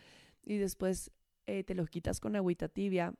y 0.43 0.57
después 0.57 1.11
eh, 1.47 1.65
te 1.65 1.75
lo 1.75 1.87
quitas 1.87 2.21
con 2.21 2.37
agüita 2.37 2.69
tibia 2.69 3.15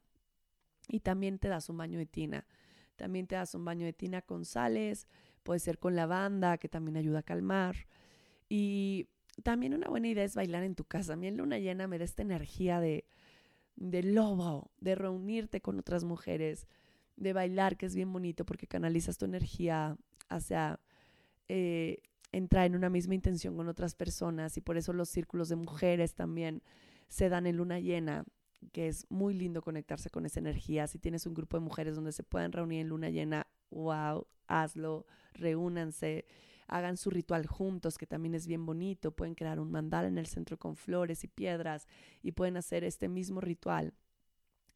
y 0.89 1.01
también 1.01 1.39
te 1.39 1.49
das 1.49 1.69
un 1.69 1.77
baño 1.77 1.99
de 1.99 2.07
tina. 2.07 2.47
También 2.97 3.27
te 3.27 3.37
das 3.37 3.55
un 3.55 3.65
baño 3.65 3.87
de 3.87 3.93
tina 3.93 4.23
con 4.23 4.45
sales, 4.45 5.07
puede 5.43 5.61
ser 5.61 5.79
con 5.79 5.95
lavanda, 5.95 6.59
que 6.59 6.69
también 6.69 6.97
ayuda 6.97 7.21
a 7.21 7.23
calmar. 7.23 7.77
Y 8.49 9.07
también 9.43 9.75
una 9.75 9.89
buena 9.89 10.09
idea 10.09 10.25
es 10.25 10.35
bailar 10.35 10.65
en 10.65 10.75
tu 10.75 10.85
casa. 10.85 11.13
A 11.13 11.17
mí 11.17 11.27
en 11.27 11.37
luna 11.37 11.59
llena 11.59 11.87
me 11.87 11.99
da 11.99 12.05
esta 12.05 12.23
energía 12.23 12.81
de, 12.81 13.07
de 13.77 14.03
lobo, 14.03 14.71
de 14.81 14.95
reunirte 14.95 15.61
con 15.61 15.79
otras 15.79 16.05
mujeres, 16.05 16.67
de 17.19 17.33
bailar, 17.33 17.77
que 17.77 17.87
es 17.87 17.95
bien 17.95 18.13
bonito 18.13 18.45
porque 18.45 18.67
canalizas 18.67 19.19
tu 19.19 19.25
energía 19.25 19.97
hacia 20.29 20.81
eh, 21.49 21.99
entrar 22.33 22.67
en 22.67 22.77
una 22.77 22.91
misma 22.91 23.15
intención 23.15 23.57
con 23.57 23.69
otras 23.69 23.95
personas 23.95 24.57
y 24.57 24.61
por 24.61 24.77
eso 24.77 24.93
los 24.93 25.09
círculos 25.09 25.49
de 25.49 25.57
mujeres 25.57 26.15
también 26.15 26.63
se 27.09 27.29
dan 27.29 27.47
en 27.47 27.57
luna 27.57 27.81
llena, 27.81 28.25
que 28.73 28.89
es 28.89 29.07
muy 29.11 29.35
lindo 29.35 29.63
conectarse 29.63 30.11
con 30.11 30.27
esa 30.27 30.41
energía. 30.41 30.87
Si 30.87 30.99
tienes 30.99 31.27
un 31.27 31.35
grupo 31.35 31.57
de 31.57 31.65
mujeres 31.65 31.95
donde 31.95 32.13
se 32.13 32.23
puedan 32.23 32.53
reunir 32.53 32.81
en 32.81 32.89
luna 32.89 33.11
llena, 33.11 33.47
wow, 33.71 34.27
hazlo, 34.47 35.07
reúnanse, 35.33 36.27
hagan 36.67 36.97
su 36.99 37.11
ritual 37.11 37.47
juntos, 37.47 37.97
que 37.97 38.07
también 38.07 38.35
es 38.35 38.47
bien 38.47 38.67
bonito, 38.67 39.11
pueden 39.11 39.35
crear 39.35 39.59
un 39.59 39.71
mandala 39.71 40.07
en 40.07 40.19
el 40.19 40.27
centro 40.27 40.59
con 40.59 40.77
flores 40.77 41.25
y 41.25 41.29
piedras 41.29 41.89
y 42.23 42.33
pueden 42.33 42.59
hacer 42.59 42.85
este 42.85 43.09
mismo 43.09 43.41
ritual 43.41 43.95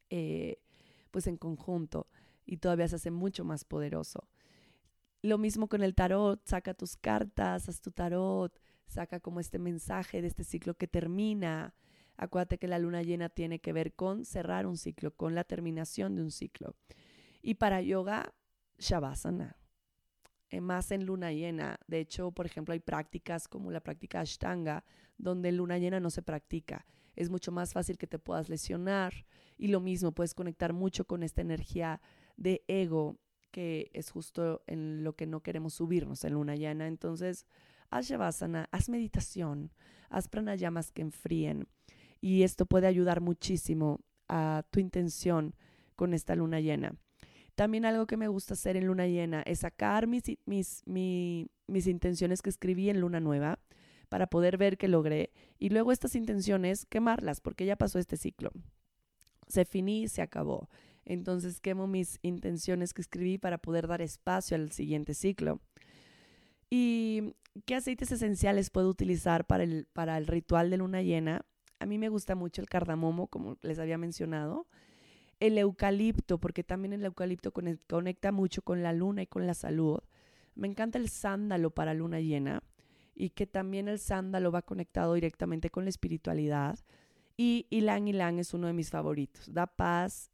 eh, 0.09 0.59
pues 1.11 1.27
en 1.27 1.37
conjunto 1.37 2.09
y 2.45 2.59
todavía 2.59 2.89
se 2.89 2.97
hace 2.97 3.11
mucho 3.11 3.45
más 3.45 3.65
poderoso. 3.65 4.29
Lo 5.23 5.39
mismo 5.39 5.69
con 5.69 5.83
el 5.83 5.95
tarot, 5.95 6.41
saca 6.45 6.75
tus 6.75 6.97
cartas, 6.97 7.69
haz 7.69 7.81
tu 7.81 7.93
tarot, 7.93 8.59
saca 8.87 9.21
como 9.21 9.41
este 9.41 9.59
mensaje 9.59 10.21
de 10.21 10.29
este 10.29 10.45
ciclo 10.45 10.75
que 10.75 10.89
termina. 10.89 11.75
Acuérdate 12.17 12.59
que 12.59 12.67
la 12.67 12.79
luna 12.79 13.03
llena 13.03 13.29
tiene 13.29 13.61
que 13.61 13.73
ver 13.73 13.95
con 13.95 14.25
cerrar 14.25 14.67
un 14.67 14.77
ciclo, 14.77 15.15
con 15.15 15.35
la 15.35 15.45
terminación 15.45 16.17
de 16.17 16.23
un 16.23 16.31
ciclo. 16.31 16.75
Y 17.41 17.55
para 17.55 17.81
yoga, 17.81 18.35
Shavasana. 18.79 19.57
Eh, 20.51 20.61
más 20.61 20.91
en 20.91 21.07
luna 21.07 21.33
llena. 21.33 21.79
De 21.87 22.01
hecho, 22.01 22.31
por 22.33 22.45
ejemplo, 22.45 22.73
hay 22.73 22.81
prácticas 22.81 23.49
como 23.49 23.71
la 23.71 23.81
práctica 23.81 24.21
Ashtanga, 24.21 24.85
donde 25.17 25.49
en 25.49 25.57
luna 25.57 25.79
llena 25.79 25.99
no 25.99 26.11
se 26.11 26.23
practica. 26.23 26.85
Es 27.17 27.31
mucho 27.31 27.53
más 27.53 27.73
fácil 27.73 27.97
que 27.97 28.07
te 28.07 28.19
puedas 28.19 28.49
lesionar. 28.49 29.25
Y 29.57 29.69
lo 29.69 29.81
mismo, 29.81 30.13
puedes 30.13 30.35
conectar 30.35 30.73
mucho 30.73 31.07
con 31.07 31.23
esta 31.23 31.41
energía 31.41 32.01
de 32.37 32.65
ego, 32.69 33.19
que 33.51 33.91
es 33.93 34.11
justo 34.11 34.63
en 34.67 35.05
lo 35.05 35.15
que 35.15 35.27
no 35.27 35.43
queremos 35.43 35.75
subirnos 35.75 36.25
en 36.25 36.35
luna 36.35 36.57
llena. 36.57 36.87
Entonces, 36.87 37.47
haz 37.91 38.09
shavasana, 38.09 38.69
haz 38.73 38.89
meditación, 38.89 39.73
haz 40.09 40.29
pranayamas 40.29 40.91
que 40.91 41.03
enfríen. 41.03 41.69
Y 42.21 42.43
esto 42.43 42.67
puede 42.67 42.87
ayudar 42.87 43.21
muchísimo 43.21 44.01
a 44.29 44.65
tu 44.71 44.81
intención 44.81 45.55
con 45.97 46.15
esta 46.15 46.35
luna 46.35 46.61
llena. 46.61 46.97
También 47.55 47.85
algo 47.85 48.07
que 48.07 48.17
me 48.17 48.29
gusta 48.29 48.55
hacer 48.55 48.77
en 48.77 48.87
luna 48.87 49.07
llena 49.07 49.43
es 49.43 49.61
sacar 49.61 50.07
mis, 50.07 50.23
mis, 50.47 50.83
mis 50.87 51.87
intenciones 51.87 52.41
que 52.41 52.49
escribí 52.49 52.89
en 52.89 53.01
luna 53.01 53.21
nueva 53.21 53.59
para 54.09 54.27
poder 54.27 54.57
ver 54.57 54.79
que 54.79 54.89
logré 54.89 55.33
y 55.59 55.69
luego 55.69 55.93
estas 55.93 56.15
intenciones 56.15 56.87
quemarlas 56.87 57.41
porque 57.41 57.67
ya 57.67 57.77
pasó 57.77 57.99
este 57.99 58.17
ciclo. 58.17 58.51
Se 59.49 59.65
finí, 59.65 60.09
se 60.09 60.23
acabó. 60.23 60.69
Entonces 61.05 61.61
quemo 61.61 61.87
mis 61.87 62.19
intenciones 62.23 62.95
que 62.95 63.03
escribí 63.03 63.39
para 63.39 63.59
poder 63.59 63.87
dar 63.87 64.03
espacio 64.03 64.57
al 64.57 64.73
siguiente 64.73 65.15
ciclo. 65.15 65.61
¿Y 66.71 67.35
qué 67.67 67.75
aceites 67.75 68.13
esenciales 68.13 68.71
puedo 68.71 68.89
utilizar 68.89 69.47
para 69.47 69.65
el, 69.65 69.87
para 69.93 70.17
el 70.17 70.27
ritual 70.27 70.71
de 70.71 70.79
luna 70.79 71.03
llena? 71.03 71.45
A 71.81 71.87
mí 71.87 71.99
me 71.99 72.09
gusta 72.09 72.35
mucho 72.35 72.63
el 72.63 72.69
cardamomo, 72.69 73.27
como 73.27 73.59
les 73.63 73.79
había 73.79 73.99
mencionado. 73.99 74.67
El 75.41 75.59
eucalipto, 75.59 76.39
porque 76.39 76.65
también 76.65 76.93
el 76.93 77.05
eucalipto 77.05 77.53
conecta 77.53 78.33
mucho 78.33 78.63
con 78.63 78.83
la 78.83 78.93
luna 78.93 79.23
y 79.23 79.27
con 79.27 79.47
la 79.47 79.55
salud. 79.55 79.99
Me 80.55 80.69
encanta 80.69 80.99
el 80.99 81.09
sándalo 81.09 81.71
para 81.71 81.93
luna 81.93 82.21
llena 82.21 82.63
y 83.15 83.31
que 83.31 83.47
también 83.47 83.89
el 83.89 83.99
sándalo 83.99 84.51
va 84.51 84.63
conectado 84.63 85.15
directamente 85.15 85.71
con 85.71 85.85
la 85.85 85.91
espiritualidad. 85.91 86.79
Y 87.37 87.67
ylang 87.71 88.07
ylang 88.07 88.39
es 88.39 88.55
uno 88.55 88.67
de 88.67 88.73
mis 88.73 88.91
favoritos. 88.91 89.53
Da 89.53 89.67
paz, 89.67 90.32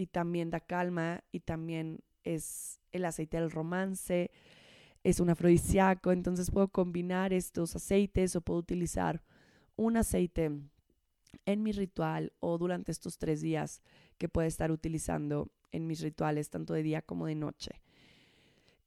y 0.00 0.06
también 0.06 0.48
da 0.48 0.60
calma 0.60 1.22
y 1.30 1.40
también 1.40 2.00
es 2.24 2.80
el 2.90 3.04
aceite 3.04 3.38
del 3.38 3.50
romance, 3.50 4.30
es 5.04 5.20
un 5.20 5.28
afrodisíaco, 5.28 6.10
entonces 6.10 6.50
puedo 6.50 6.68
combinar 6.68 7.34
estos 7.34 7.76
aceites 7.76 8.34
o 8.34 8.40
puedo 8.40 8.60
utilizar 8.60 9.22
un 9.76 9.98
aceite 9.98 10.50
en 11.44 11.62
mi 11.62 11.72
ritual 11.72 12.32
o 12.40 12.56
durante 12.56 12.92
estos 12.92 13.18
tres 13.18 13.42
días 13.42 13.82
que 14.16 14.30
puedo 14.30 14.48
estar 14.48 14.70
utilizando 14.70 15.52
en 15.70 15.86
mis 15.86 16.00
rituales, 16.00 16.48
tanto 16.48 16.72
de 16.72 16.82
día 16.82 17.02
como 17.02 17.26
de 17.26 17.34
noche. 17.34 17.82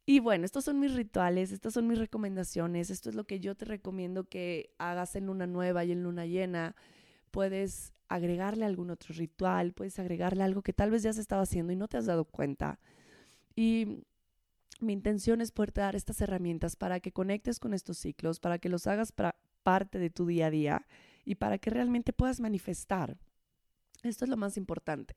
Y 0.08 0.19
bueno, 0.19 0.45
estos 0.45 0.65
son 0.65 0.80
mis 0.80 0.95
rituales, 0.95 1.52
estas 1.52 1.73
son 1.73 1.88
mis 1.88 1.99
recomendaciones, 1.99 2.89
esto 2.89 3.10
es 3.10 3.15
lo 3.15 3.26
que 3.26 3.39
yo 3.39 3.56
te 3.56 3.65
recomiendo 3.65 4.23
que 4.23 4.73
hagas 4.80 5.15
en 5.15 5.28
luna 5.28 5.45
nueva 5.45 5.86
y 5.86 5.91
en 5.91 6.04
luna 6.04 6.26
llena. 6.26 6.76
Puedes 7.34 7.93
agregarle 8.10 8.63
algún 8.63 8.91
otro 8.91 9.15
ritual, 9.15 9.74
puedes 9.74 9.98
agregarle 9.98 10.43
algo 10.43 10.62
que 10.62 10.72
tal 10.72 10.91
vez 10.91 11.02
ya 11.02 11.12
se 11.13 11.19
estaba 11.19 11.41
haciendo 11.41 11.74
y 11.74 11.76
no 11.76 11.88
te 11.88 11.98
has 11.98 12.06
dado 12.06 12.26
cuenta. 12.26 12.80
Y 13.56 14.04
mi 14.80 14.93
intención 14.93 15.41
es 15.41 15.52
poder 15.52 15.74
dar 15.74 15.96
estas 15.96 16.22
herramientas 16.22 16.76
para 16.76 17.00
que 17.00 17.12
conectes 17.12 17.60
con 17.60 17.74
estos 17.74 17.98
ciclos, 17.98 18.39
para 18.39 18.60
que 18.60 18.69
los 18.69 18.86
hagas 18.86 19.15
parte 19.63 19.98
de 19.98 20.12
tu 20.12 20.28
día 20.28 20.46
a 20.46 20.52
día 20.52 20.86
y 21.26 21.34
para 21.34 21.58
que 21.58 21.72
realmente 21.72 22.13
puedas 22.13 22.39
manifestar. 22.39 23.17
Esto 24.04 24.26
es 24.26 24.30
lo 24.30 24.38
más 24.38 24.56
importante. 24.56 25.15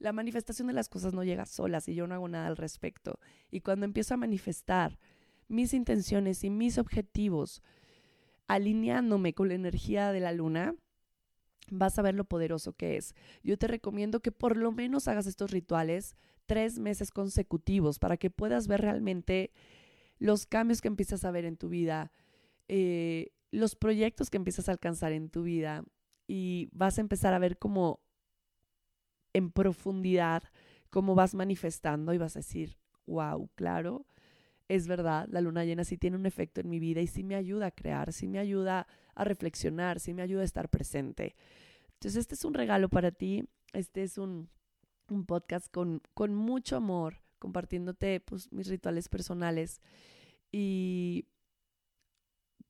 La 0.00 0.12
manifestación 0.12 0.66
de 0.66 0.74
las 0.74 0.88
cosas 0.88 1.14
no 1.14 1.22
llega 1.22 1.46
sola 1.46 1.80
si 1.80 1.94
yo 1.94 2.08
no 2.08 2.16
hago 2.16 2.26
nada 2.26 2.48
al 2.48 2.56
respecto. 2.56 3.20
Y 3.52 3.60
cuando 3.60 3.84
empiezo 3.84 4.14
a 4.14 4.16
manifestar 4.16 4.98
mis 5.46 5.72
intenciones 5.72 6.42
y 6.42 6.50
mis 6.50 6.78
objetivos, 6.78 7.62
alineándome 8.48 9.34
con 9.34 9.46
la 9.46 9.54
energía 9.54 10.10
de 10.10 10.18
la 10.18 10.32
luna, 10.32 10.74
vas 11.70 11.98
a 11.98 12.02
ver 12.02 12.14
lo 12.14 12.24
poderoso 12.24 12.72
que 12.72 12.96
es. 12.96 13.14
Yo 13.42 13.58
te 13.58 13.66
recomiendo 13.66 14.20
que 14.20 14.32
por 14.32 14.56
lo 14.56 14.72
menos 14.72 15.08
hagas 15.08 15.26
estos 15.26 15.50
rituales 15.50 16.16
tres 16.46 16.78
meses 16.78 17.10
consecutivos 17.10 17.98
para 17.98 18.16
que 18.16 18.30
puedas 18.30 18.68
ver 18.68 18.82
realmente 18.82 19.52
los 20.18 20.46
cambios 20.46 20.80
que 20.80 20.88
empiezas 20.88 21.24
a 21.24 21.30
ver 21.30 21.44
en 21.44 21.56
tu 21.56 21.68
vida, 21.68 22.12
eh, 22.68 23.32
los 23.50 23.76
proyectos 23.76 24.30
que 24.30 24.36
empiezas 24.36 24.68
a 24.68 24.72
alcanzar 24.72 25.12
en 25.12 25.30
tu 25.30 25.42
vida 25.42 25.84
y 26.26 26.68
vas 26.72 26.98
a 26.98 27.00
empezar 27.00 27.34
a 27.34 27.38
ver 27.38 27.58
cómo 27.58 28.00
en 29.32 29.50
profundidad 29.50 30.44
cómo 30.94 31.16
vas 31.16 31.34
manifestando 31.34 32.14
y 32.14 32.18
vas 32.18 32.36
a 32.36 32.38
decir, 32.38 32.78
wow, 33.06 33.50
claro, 33.56 34.06
es 34.68 34.86
verdad, 34.86 35.26
la 35.28 35.40
luna 35.40 35.64
llena 35.64 35.82
sí 35.82 35.98
tiene 35.98 36.16
un 36.16 36.24
efecto 36.24 36.60
en 36.60 36.70
mi 36.70 36.78
vida 36.78 37.00
y 37.00 37.08
sí 37.08 37.24
me 37.24 37.34
ayuda 37.34 37.66
a 37.66 37.70
crear, 37.72 38.12
sí 38.12 38.28
me 38.28 38.38
ayuda 38.38 38.78
a 38.78 38.86
reflexionar, 39.22 40.00
sí 40.00 40.12
me 40.12 40.22
ayuda 40.22 40.42
a 40.42 40.46
estar 40.46 40.68
presente. 40.68 41.36
Entonces, 41.92 42.22
este 42.22 42.34
es 42.34 42.44
un 42.44 42.54
regalo 42.54 42.88
para 42.88 43.12
ti, 43.12 43.44
este 43.72 44.02
es 44.02 44.18
un, 44.18 44.50
podcast 45.26 45.70
con, 45.70 46.02
con 46.14 46.34
mucho 46.34 46.76
amor, 46.76 47.22
compartiéndote 47.38 48.18
pues, 48.20 48.50
mis 48.50 48.66
rituales 48.66 49.08
personales 49.08 49.80
y 50.50 51.28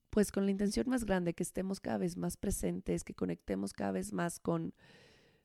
pues 0.09 0.31
con 0.31 0.45
la 0.45 0.51
intención 0.51 0.87
más 0.89 1.03
grande, 1.03 1.33
que 1.33 1.43
estemos 1.43 1.79
cada 1.81 1.97
vez 1.97 2.15
más 2.15 2.37
presentes, 2.37 3.03
que 3.03 3.13
conectemos 3.13 3.73
cada 3.73 3.91
vez 3.91 4.13
más 4.13 4.39
con 4.39 4.73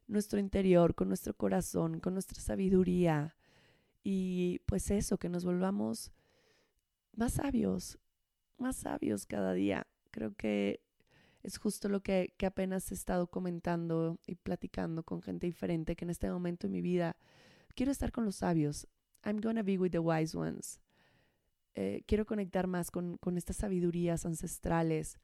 nuestro 0.07 0.39
interior, 0.39 0.95
con 0.95 1.09
nuestro 1.09 1.35
corazón, 1.35 2.01
con 2.01 2.15
nuestra 2.15 2.41
sabiduría 2.41 3.37
y 4.03 4.61
pues 4.67 4.91
eso, 4.91 5.19
que 5.19 5.29
nos 5.29 5.45
volvamos 5.45 6.13
más 7.17 7.35
sabios, 7.35 7.99
más 8.59 8.77
sabios 8.77 9.27
cada 9.27 9.53
día. 9.53 9.87
Creo 10.11 10.35
que 10.35 10.81
es 11.43 11.59
justo 11.59 11.89
lo 11.89 12.01
que, 12.01 12.35
que 12.37 12.47
apenas 12.47 12.91
he 12.91 12.95
estado 12.95 13.29
comentando 13.29 14.19
y 14.27 14.35
platicando 14.35 15.03
con 15.03 15.23
gente 15.23 15.47
diferente, 15.47 15.97
que 15.97 16.05
en 16.05 16.11
este 16.11 16.31
momento 16.31 16.67
en 16.67 16.73
mi 16.73 16.83
vida 16.83 17.17
quiero 17.75 17.93
estar 17.93 18.13
con 18.13 18.25
los 18.25 18.37
sabios. 18.37 18.87
I'm 19.25 19.41
gonna 19.41 19.63
be 19.63 19.79
with 19.79 19.91
the 19.91 19.99
wise 19.99 20.37
ones. 20.37 20.81
Eh, 21.75 22.03
quiero 22.07 22.27
conectar 22.27 22.67
más 22.67 22.91
con, 22.91 23.17
con 23.19 23.37
estas 23.39 23.57
sabidurías 23.57 24.27
ancestrales, 24.27 25.19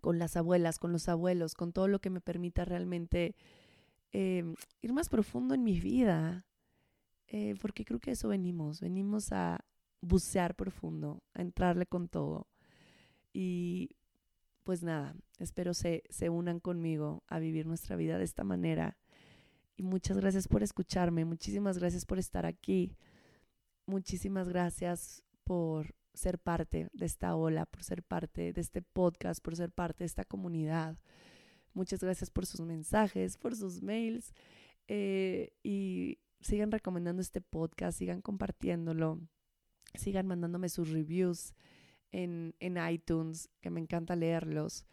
con 0.00 0.18
las 0.18 0.36
abuelas, 0.36 0.78
con 0.78 0.92
los 0.92 1.08
abuelos, 1.08 1.54
con 1.54 1.72
todo 1.72 1.88
lo 1.88 2.00
que 2.00 2.10
me 2.10 2.20
permita 2.20 2.64
realmente 2.64 3.36
eh, 4.12 4.44
ir 4.82 4.92
más 4.92 5.08
profundo 5.08 5.54
en 5.54 5.64
mi 5.64 5.80
vida, 5.80 6.44
eh, 7.28 7.54
porque 7.60 7.84
creo 7.84 8.00
que 8.00 8.10
eso 8.10 8.28
venimos, 8.28 8.80
venimos 8.80 9.32
a 9.32 9.64
bucear 10.00 10.54
profundo, 10.54 11.22
a 11.34 11.40
entrarle 11.40 11.86
con 11.86 12.08
todo. 12.08 12.48
Y 13.32 13.96
pues 14.64 14.82
nada, 14.82 15.14
espero 15.38 15.74
se, 15.74 16.04
se 16.10 16.30
unan 16.30 16.60
conmigo 16.60 17.22
a 17.26 17.38
vivir 17.38 17.66
nuestra 17.66 17.96
vida 17.96 18.18
de 18.18 18.24
esta 18.24 18.44
manera. 18.44 18.96
Y 19.76 19.82
muchas 19.82 20.16
gracias 20.18 20.48
por 20.48 20.62
escucharme, 20.62 21.24
muchísimas 21.24 21.78
gracias 21.78 22.04
por 22.04 22.18
estar 22.18 22.46
aquí, 22.46 22.96
muchísimas 23.86 24.48
gracias 24.48 25.22
por 25.44 25.94
ser 26.14 26.38
parte 26.38 26.88
de 26.92 27.06
esta 27.06 27.34
ola, 27.34 27.66
por 27.66 27.82
ser 27.82 28.02
parte 28.02 28.52
de 28.52 28.60
este 28.60 28.82
podcast, 28.82 29.42
por 29.42 29.56
ser 29.56 29.70
parte 29.70 30.04
de 30.04 30.06
esta 30.06 30.24
comunidad. 30.24 30.98
Muchas 31.74 32.00
gracias 32.00 32.30
por 32.30 32.44
sus 32.44 32.60
mensajes, 32.60 33.38
por 33.38 33.56
sus 33.56 33.82
mails. 33.82 34.34
Eh, 34.88 35.52
y 35.62 36.18
sigan 36.40 36.70
recomendando 36.70 37.22
este 37.22 37.40
podcast, 37.40 37.98
sigan 37.98 38.20
compartiéndolo, 38.20 39.20
sigan 39.94 40.26
mandándome 40.26 40.68
sus 40.68 40.90
reviews 40.90 41.54
en, 42.12 42.54
en 42.60 42.78
iTunes, 42.88 43.50
que 43.60 43.70
me 43.70 43.80
encanta 43.80 44.16
leerlos. 44.16 44.86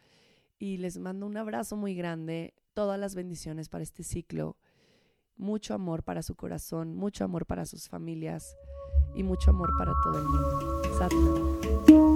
Y 0.58 0.78
les 0.78 0.98
mando 0.98 1.26
un 1.26 1.36
abrazo 1.36 1.76
muy 1.76 1.94
grande, 1.94 2.54
todas 2.74 2.98
las 2.98 3.14
bendiciones 3.14 3.68
para 3.68 3.82
este 3.82 4.02
ciclo, 4.02 4.56
mucho 5.36 5.74
amor 5.74 6.02
para 6.02 6.22
su 6.22 6.34
corazón, 6.34 6.94
mucho 6.94 7.24
amor 7.24 7.46
para 7.46 7.64
sus 7.64 7.88
familias 7.88 8.56
y 9.14 9.22
mucho 9.22 9.50
amor 9.50 9.70
para 9.78 9.92
todo 10.02 10.18
el 10.18 10.24
mundo. 10.28 12.09